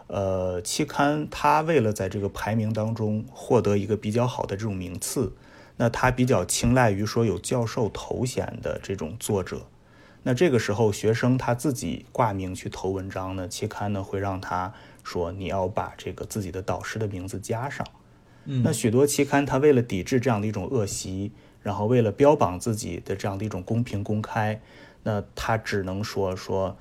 [0.09, 5.33] 呃，期刊它为了在这个排名当中获得一个比较好的这种名次。
[5.77, 9.67] 那它比较青睐于说有教授头衔的这种作者，
[10.25, 17.87] 那这个时候学生他自己挂名去投文章呢，期刊呢会让他说你要把这个自己的导师的名字加上。
[18.47, 21.31] 嗯，那许多期刊它为了抵制这样的一种恶习，
[21.63, 24.61] 然后为了标榜自己的这样的一种公平公开，
[25.05, 26.77] 那他只能说说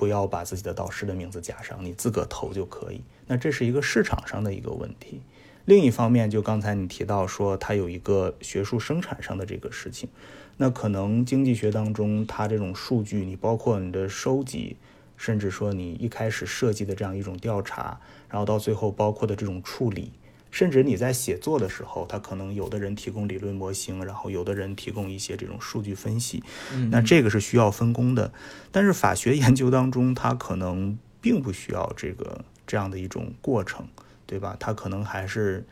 [0.00, 3.02] 不要把自己的导师的名字加上，你自个投就可以。
[3.26, 5.20] 那这是一个市场上的一个问题。
[5.66, 10.08] 另一方面，就刚才你提到说，它有一个学术生产上的这个事情，
[10.56, 14.78] 那可能经济学当中，它这种数据，你包括你的收集，
[15.18, 20.12] 甚至说你一开始设计的这样一种调查，然后到最后包括的这种处理，
[20.50, 26.42] 甚至你在写作的时候，它可能有的人提供理论模型，然后有的人提供一些这种数据分析，
[26.90, 28.32] 那这个是需要分工的。
[28.70, 33.86] 但是法学研究当中，它可能并不需要这个这样的一种过程。
[34.26, 34.56] 对吧？
[34.60, 35.66] 他可能还是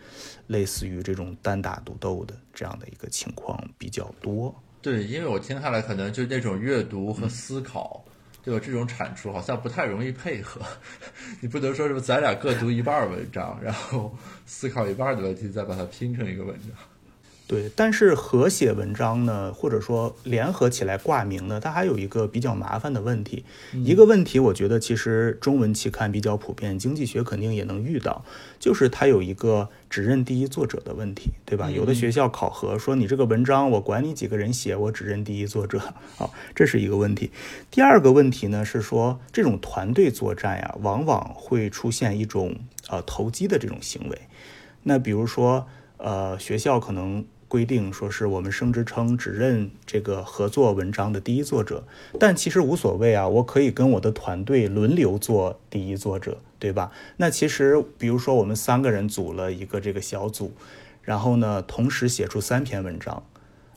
[0.49, 4.53] 类似于这种单打独斗的这样的一个情况比较多。
[4.83, 8.05] 对，因为我听下来，可能就那种阅读和思考，
[8.43, 8.61] 对吧？
[8.65, 10.61] 这种产出好像不太容易配合。
[11.41, 14.17] 你不能说什么咱俩各读一半文章，然后
[14.47, 16.71] 思考一半的问题，再把它拼成一个文章。
[17.49, 23.43] 对，但是合写文章呢，或者说联合起来挂名呢，它还有一个比较麻烦的问题。
[23.73, 28.23] 一个问题，我觉得其实中文期刊比较普遍，经济学肯定也能遇到，
[28.61, 31.71] 就是它有一个只认第一作者的问题，对吧？
[31.71, 35.81] 有的学校考核说你这个文章，我管你几个人写，我只认第一作者，
[36.17, 37.31] 好，这是一个问题。
[37.71, 42.55] 第二个问题呢是说，这种团队作战呀，往往会出现一种
[42.91, 44.21] 呃投机的这种行为。
[44.83, 47.25] 那比如说，呃，学校可能。
[47.49, 51.83] 规定说是我们升职称只认这个合作文章的第一作者，
[52.21, 56.93] 但其实无所谓啊，我可以跟我的团队轮流做第一作者，对吧？
[57.17, 60.53] 那其实比如说我们三个人组了一个这个小组，
[61.03, 63.25] 然后呢同时写出三篇文章，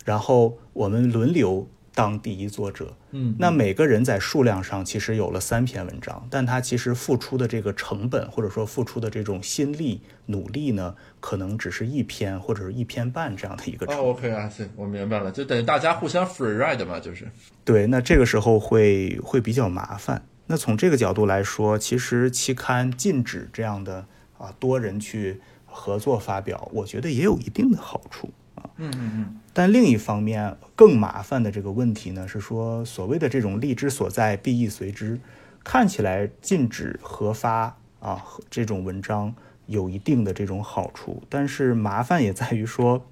[0.04, 1.68] 然后我们轮流。
[1.94, 13.86] 当第一作者，嗯，那每个人在数量上其实有了三篇文章，但他其实付出的这个成本或者说付出的这种心力努力呢，可能只是一篇或者是一篇半这样的一个。
[13.94, 17.28] 哦，OK 啊，行，我明白了，就等于大家互相 free ride 嘛，就是。
[17.66, 20.26] 对，那这个时候会会比较麻烦。
[20.48, 24.06] 那从这个角度来说，其实期刊禁止这样的
[24.38, 28.70] 啊多人去合作发表，我觉得也有一定的好处啊。
[28.78, 35.20] 嗯嗯嗯，但另一方面更麻烦的这个问题呢，是说所谓的这种利之所在，必亦随之，
[35.62, 39.36] 看起来禁止核发啊这种文章
[39.66, 43.06] 有一定的这种好处，但是麻烦也在于说，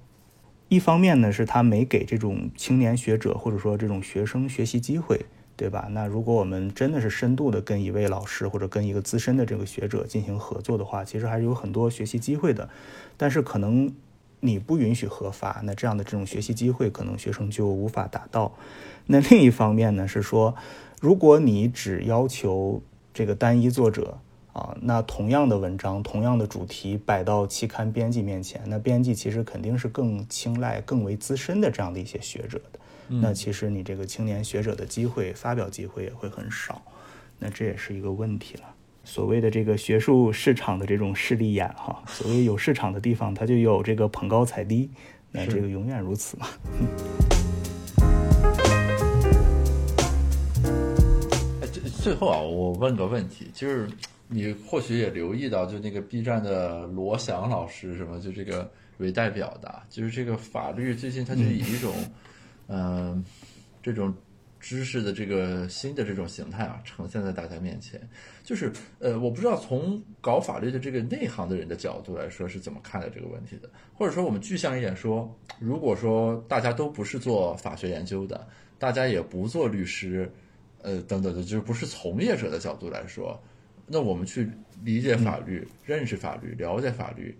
[0.68, 5.26] 一方面呢是他没给这种青年学者或者说这种学生学习机会，
[5.56, 5.88] 对吧？
[5.90, 12.70] 那如果我们真的是深度的跟一位老师或者跟一个资深的这个学者进行合作的话，其实还是有很多学习机会的，
[13.18, 13.92] 但是可能。
[14.40, 18.52] 你不允许合法，那这样的这种学习机会可能学生就无法达到。
[19.06, 20.54] 那另一方面呢，是说，
[21.00, 22.82] 如果你只要求
[23.12, 24.18] 这个单一作者
[24.52, 32.80] 啊，那同样的文章、同样的主题摆到期刊编辑面前，那编辑其实肯定是更青睐更为资深的这样的一些学者的。
[33.08, 36.80] 那其实你这个青年学者的机会、发表机会也会很少。
[37.40, 38.62] 那这也是一个问题了。
[39.10, 44.88] 所谓的这个学术市场的这种势利眼哈，所谓有市场的地方，它就有这个捧高踩低，
[45.32, 46.46] 那这个永远如此嘛。
[51.60, 53.88] 哎，最最后啊，我问个问题，就是
[54.28, 61.92] 你或许也留意到，就那个 B 站的罗翔老师什么，就这个为代表的，就是这个法律最近他就以一种
[62.68, 63.24] 嗯
[63.82, 64.14] 这种。
[64.60, 68.00] 知识的这个新的这种形态啊，呈现在大家面前，
[68.44, 78.46] 就是呃，我不知道从搞法律的这个内行的人的角度来说是怎么看待这个问题的，或者说我们具象一点说，如果说大家都不是做法学研究的，
[78.78, 80.30] 大家也不做律师，
[80.82, 83.42] 呃等等的，就是不是从业者的角度来说，
[83.86, 84.48] 那我们去
[84.84, 87.34] 理解法律、认识法律、了解法律。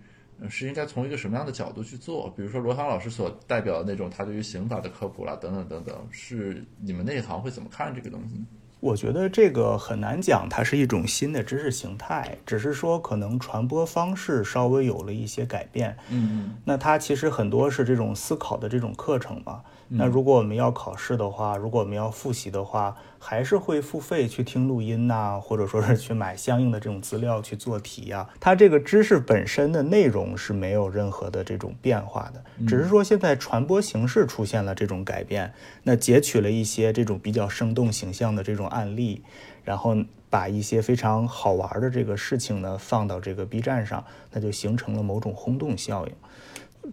[0.48, 2.30] 是应该从一个什么样的角度去做？
[2.36, 8.42] 比如说罗翔老师所代表的那种他对于刑法的科普啦，等等等等，是你们内行会怎么看这个东西？
[8.80, 15.96] 我觉得这个很难讲，它是一种新的知识形态，只是说可能传播方式稍微有了一些改变。
[16.10, 19.60] 嗯那它其实很多是这种思考的这种课程嘛。
[19.92, 35.52] 那如果我们要考试的话，如果我们要复习的话，还是会付费去听录音呐、或者说是去买相应的这种资料去做题呀、它这个知识本身的内容是没有任何的这种变化的，只是说现在传播形式出现了这种改变。
[35.82, 39.22] 那截取了一些这种比较生动形象的这种案例，
[39.62, 39.94] 然后
[40.30, 46.14] 把一些非常好玩的这个事情呢放到这个 B 站上，那就形成了某种轰动效应。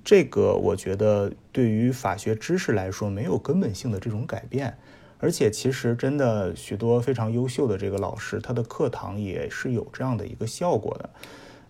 [0.04, 4.78] 这个我觉得对于法学知识来说没有根本性的这种改变，
[5.18, 11.10] 而且其实真的许多非常优秀的这个老师，他的课堂也是有这样的一个效果的。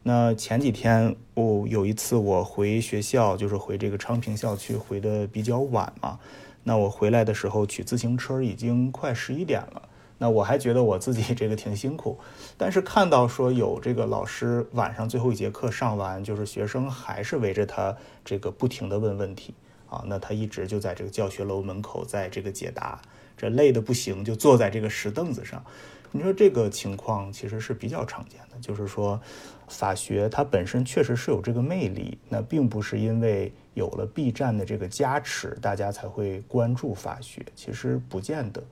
[0.03, 6.17] 那前几天我、有一次我回学校，就是回这个昌平校区回的比较晚嘛，
[6.63, 9.81] 那我回来的时候取自行车已经快十一点了。
[10.17, 12.17] 那我还觉得我自己这个挺辛苦，
[12.57, 17.95] 但是看到说有这个老师晚上最后一节课上完，就是学生还是围着他
[18.25, 19.53] 这个不停的问问题
[19.89, 22.99] 啊，那他一直就在这个教学楼门口在这个解答，
[23.37, 25.63] 这累的不行，就坐在这个石凳子上。
[26.11, 29.19] 你说这个情况其实是比较常见的，就是说
[29.67, 38.63] 法学它本身确实是有这个魅力，那并不是因为有了 B 站的这个加持，大家才会关注法学，其实不见得。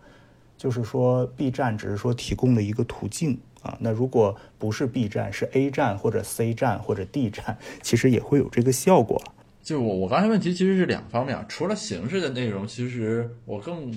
[0.65, 3.77] 就是说，B 站只是说提供了一个途径啊。
[3.79, 9.21] 那如果不是 B 站，是 A 站或者 C 站或者 D 站，其实也会有这个效果。
[9.61, 13.93] 就我我刚才问题其实是两方面，啊除了形式的内容，其实我更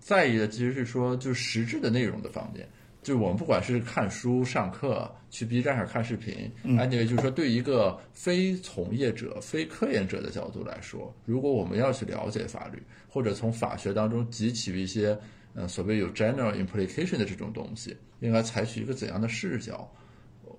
[0.00, 2.66] 在意的其实是说就是实质的内容的方面。
[3.02, 15.18] 就是我们不管是看书、上课、去 B 站上看视频，哎，那个就是说，对一个非从业者、非科研者的角度来说，如果我们要去了解法律，或者从法学当中汲取一些
[15.58, 19.92] 呃所谓有 general implication 的这种东西，应该采取一个怎样的视角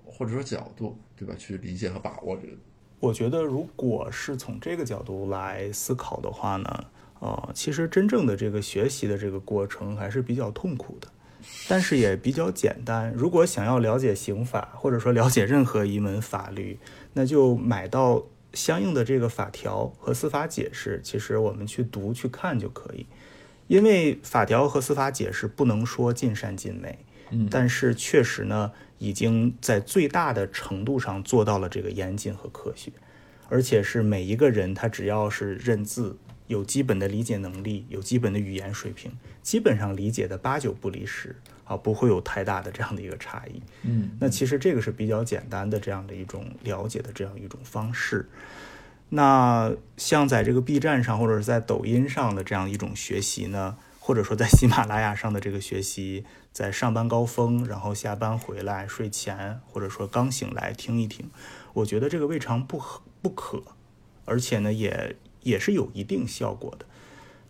[0.04, 1.34] 或者说角度，对吧？
[1.38, 2.52] 去理解和把握这个。
[2.98, 6.84] 我觉得，如果是从这个角度来思考的话呢，
[7.20, 11.08] 呃，其实真正的这个学习的这个过程还是比较痛苦的，
[11.66, 13.10] 但是也比较简单。
[13.16, 16.78] 如果想要了解刑法，或者说了解任何一门法律，
[17.14, 18.22] 那就买到
[18.52, 23.06] 相应的这个法条和司法解释，其实我们去读去看就可以。
[23.70, 26.98] 因为法条和司法解释不能说尽善尽美，
[27.30, 32.90] 嗯但是确实呢，已经在最大的程度上做到了这个严谨和科学，
[33.48, 36.16] 而且是每一个人他只要是认字，
[36.48, 43.62] 有基本的理解能力，有基本的语言水平，基本上理解的八九不离十啊，不会有太大的这样的一个差异。
[43.84, 48.28] 嗯那其实这个是比较简单的这样的一种了解的这样一种方式。
[49.10, 61.28] 那像在这个 B 站上或者是在抖音上的这样一种学习呢，或者说在喜马拉雅上的这个学习，在上班高峰，然后下班回来睡前，或者说刚醒来听一听，
[61.74, 63.62] 我觉得这个未尝不可不可，
[64.24, 66.86] 而且呢也也是有一定效果的。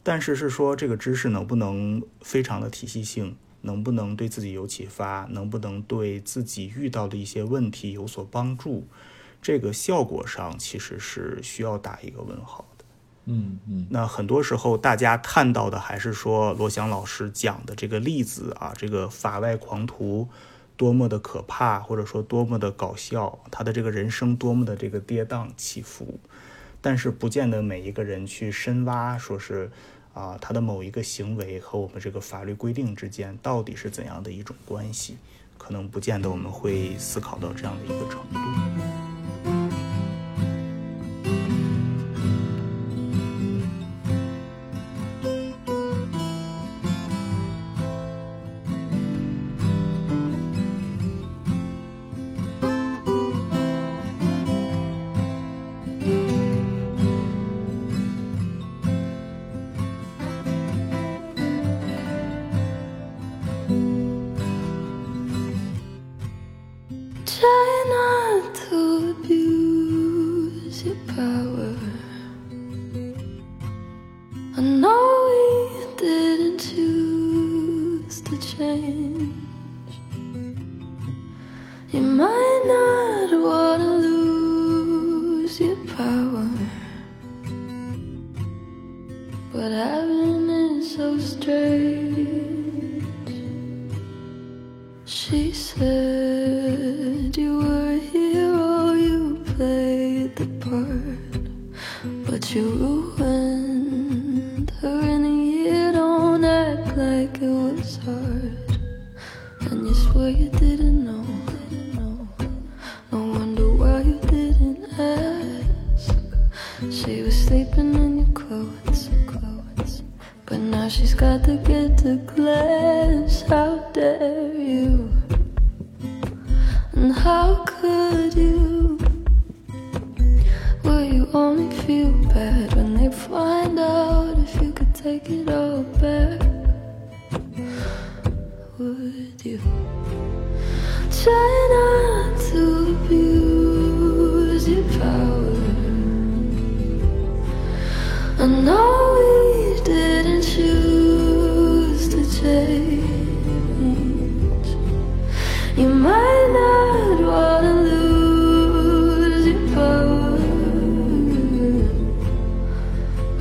[0.03, 8.89] 但是是说这个知识能不能非常的体系性，能不能对自己有启发，能不能对自己遇到的一些问题有所帮助，
[9.43, 12.85] 这个效果上其实是需要打一个问号的。
[13.27, 20.29] 嗯嗯那很多时候大家看到的还是说罗翔老师讲的这个例子啊，这个法外狂徒
[20.77, 26.19] 多么的可怕，或者说多么的搞笑，他的这个人生多么的这个跌宕起伏，
[26.81, 29.71] 但是不见得每一个人去深挖，说是
[30.15, 35.19] 啊他的某一个行为和我们这个法律规定之间到底是怎样的一种关系，
[35.59, 39.00] 可能不见得我们会思考到这样的一个程度。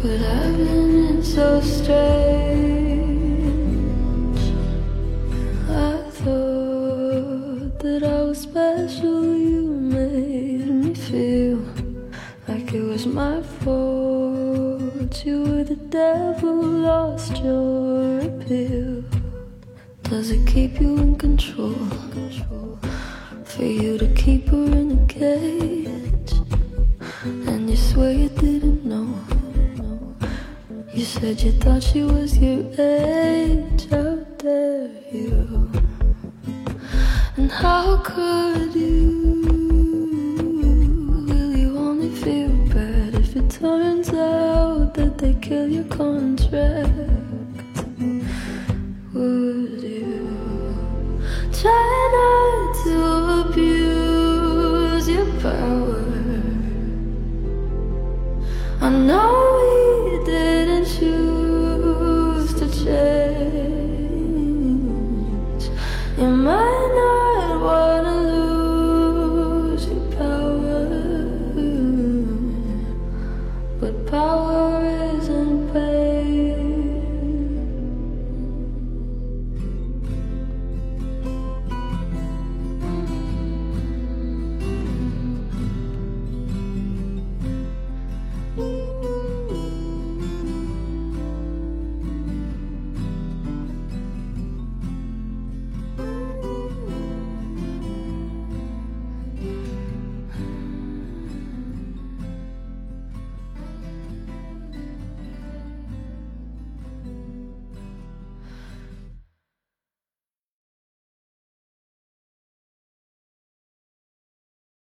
[0.02, 2.00] But I've been so strange.
[5.70, 9.36] I thought that I was special.
[9.36, 11.66] You made me feel
[12.48, 15.26] like it was my fault.
[15.26, 19.04] You were the devil, lost your appeal.
[20.04, 21.76] Does it keep you in control?
[23.44, 26.34] For you to keep her in a cage,
[27.26, 29.39] and you swear you didn't know.
[31.00, 33.88] You said you thought she was your age.
[33.90, 35.72] How dare you?
[37.38, 39.42] And how could you?
[41.26, 47.19] Will you only feel bad if it turns out that they kill your contract?